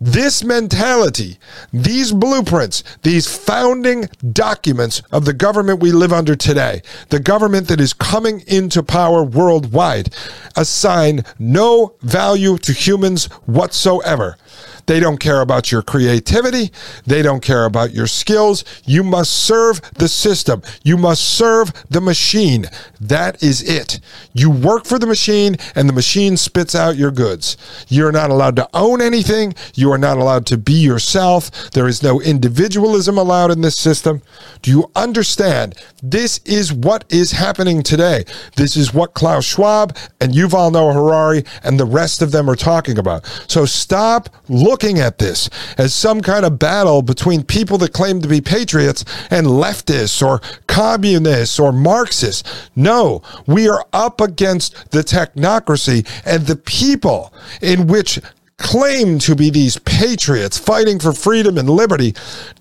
This 0.00 0.44
mentality, 0.44 1.38
these 1.72 2.12
blueprints, 2.12 2.82
these 3.02 3.34
founding 3.34 4.08
documents 4.32 5.00
of 5.12 5.24
the 5.24 5.32
government 5.32 5.80
we 5.80 5.92
live 5.92 6.12
under 6.12 6.34
today, 6.36 6.82
the 7.08 7.20
government 7.20 7.68
that 7.68 7.80
is 7.80 7.94
coming 7.94 8.42
into 8.46 8.82
power 8.82 9.22
worldwide, 9.22 10.12
assign 10.56 11.24
no 11.38 11.94
value 12.02 12.58
to 12.58 12.72
humans 12.72 13.26
whatsoever. 13.46 14.36
They 14.86 15.00
don't 15.00 15.18
care 15.18 15.40
about 15.40 15.72
your 15.72 15.82
creativity. 15.82 16.70
They 17.06 17.22
don't 17.22 17.42
care 17.42 17.64
about 17.64 17.92
your 17.92 18.06
skills. 18.06 18.64
You 18.84 19.02
must 19.02 19.32
serve 19.32 19.80
the 19.94 20.08
system. 20.08 20.62
You 20.82 20.96
must 20.96 21.22
serve 21.22 21.72
the 21.88 22.00
machine. 22.00 22.66
That 23.00 23.42
is 23.42 23.62
it. 23.62 24.00
You 24.32 24.50
work 24.50 24.84
for 24.84 24.98
the 24.98 25.06
machine 25.06 25.56
and 25.74 25.88
the 25.88 25.92
machine 25.92 26.36
spits 26.36 26.74
out 26.74 26.96
your 26.96 27.10
goods. 27.10 27.56
You're 27.88 28.12
not 28.12 28.30
allowed 28.30 28.56
to 28.56 28.68
own 28.74 29.00
anything. 29.00 29.54
You 29.74 29.90
are 29.92 29.98
not 29.98 30.18
allowed 30.18 30.46
to 30.46 30.58
be 30.58 30.74
yourself. 30.74 31.70
There 31.70 31.88
is 31.88 32.02
no 32.02 32.20
individualism 32.20 33.18
allowed 33.18 33.50
in 33.50 33.60
this 33.62 33.76
system. 33.76 34.22
Do 34.62 34.70
you 34.70 34.90
understand? 34.94 35.74
This 36.02 36.40
is 36.44 36.72
what 36.72 37.04
is 37.10 37.32
happening 37.32 37.82
today. 37.82 38.24
This 38.56 38.76
is 38.76 38.92
what 38.92 39.14
Klaus 39.14 39.44
Schwab 39.44 39.96
and 40.20 40.32
Yuval 40.32 40.72
Noah 40.72 40.92
Harari 40.92 41.44
and 41.62 41.78
the 41.78 41.84
rest 41.84 42.22
of 42.22 42.32
them 42.32 42.48
are 42.50 42.56
talking 42.56 42.98
about. 42.98 43.24
So 43.48 43.64
stop 43.64 44.28
looking 44.48 44.73
looking 44.74 44.98
at 44.98 45.18
this 45.18 45.48
as 45.78 45.94
some 45.94 46.20
kind 46.20 46.44
of 46.44 46.58
battle 46.58 47.00
between 47.00 47.44
people 47.44 47.78
that 47.78 47.92
claim 47.92 48.20
to 48.20 48.26
be 48.26 48.40
patriots 48.40 49.04
and 49.30 49.46
leftists 49.46 50.20
or 50.20 50.40
communists 50.66 51.60
or 51.60 51.70
Marxists. 51.70 52.42
No, 52.74 53.22
we 53.46 53.68
are 53.68 53.86
up 53.92 54.20
against 54.20 54.90
the 54.90 55.02
technocracy 55.02 56.04
and 56.26 56.48
the 56.48 56.56
people 56.56 57.32
in 57.62 57.86
which 57.86 58.18
claim 58.56 59.18
to 59.18 59.34
be 59.34 59.50
these 59.50 59.78
patriots 59.78 60.58
fighting 60.58 60.98
for 60.98 61.12
freedom 61.12 61.58
and 61.58 61.68
liberty 61.68 62.14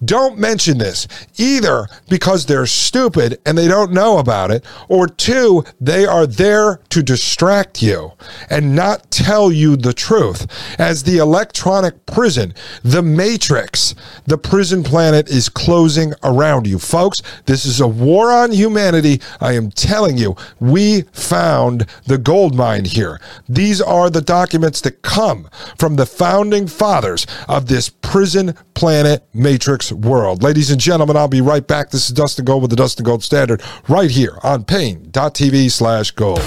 don't 0.04 0.38
mention 0.38 0.78
this 0.78 1.08
either 1.38 1.88
because 2.10 2.46
they're 2.46 2.66
stupid 2.66 3.40
and 3.46 3.58
they 3.58 3.68
don't 3.68 3.92
know 3.92 4.18
about 4.18 4.52
it, 4.52 4.66
or 4.88 5.08
two, 5.08 5.64
they 5.80 6.06
are 6.06 6.26
there 6.26 6.80
to 6.90 7.04
distract 7.04 7.82
you 7.82 8.12
and 8.50 8.76
not 8.76 9.10
tell 9.12 9.52
you 9.52 9.76
the 9.76 9.94
truth. 9.94 10.48
As 10.80 11.04
the 11.04 11.18
electronic 11.18 12.06
prison, 12.06 12.54
the 12.84 13.02
matrix, 13.02 13.96
the 14.26 14.38
prison 14.38 14.84
planet 14.84 15.30
is 15.30 15.50
closing 15.50 16.14
around 16.24 16.68
you. 16.68 16.80
Folks, 16.80 17.22
this 17.46 17.66
is 17.66 17.80
a 17.80 17.88
war 17.88 18.32
on 18.32 18.52
humanity. 18.52 19.22
I 19.40 19.54
am 19.54 19.72
telling 19.72 20.18
you, 20.18 20.36
we 20.60 21.04
found 21.14 21.86
the 22.06 22.18
gold 22.18 22.56
mine 22.56 22.86
here. 22.86 23.20
These 23.48 23.82
are 23.82 24.10
the 24.10 24.22
documents 24.22 24.82
that 24.82 25.02
come 25.02 25.50
from 25.84 25.98
the 25.98 26.06
founding 26.06 26.66
fathers 26.66 27.28
of 27.50 27.68
this 27.68 27.90
prison 27.90 28.56
planet 28.74 29.28
matrix 29.34 29.92
world. 29.92 30.42
Ladies 30.42 30.72
and 30.72 30.80
gentlemen, 30.80 31.18
I'll 31.18 31.28
be 31.28 31.42
right 31.42 31.68
back. 31.68 31.90
This 31.90 32.06
is 32.06 32.16
Dustin 32.16 32.46
Gold 32.46 32.62
with 32.62 32.70
the 32.70 32.78
Dustin 32.78 33.04
Gold 33.04 33.22
Standard 33.22 33.62
right 33.90 34.10
here 34.10 34.38
on 34.44 34.64
Paine.tv 34.64 35.70
slash 35.70 36.12
gold. 36.12 36.40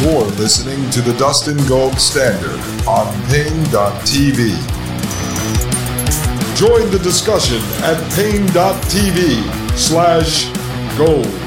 You're 0.00 0.24
listening 0.40 0.88
to 0.92 1.02
the 1.02 1.12
Dustin 1.18 1.58
Gold 1.66 2.00
Standard 2.00 2.58
on 2.88 3.12
Paine.tv. 3.28 4.56
Join 6.56 6.90
the 6.90 7.00
discussion 7.02 7.60
at 7.84 8.00
Paine.tv 8.14 9.76
slash 9.76 10.48
gold. 10.96 11.43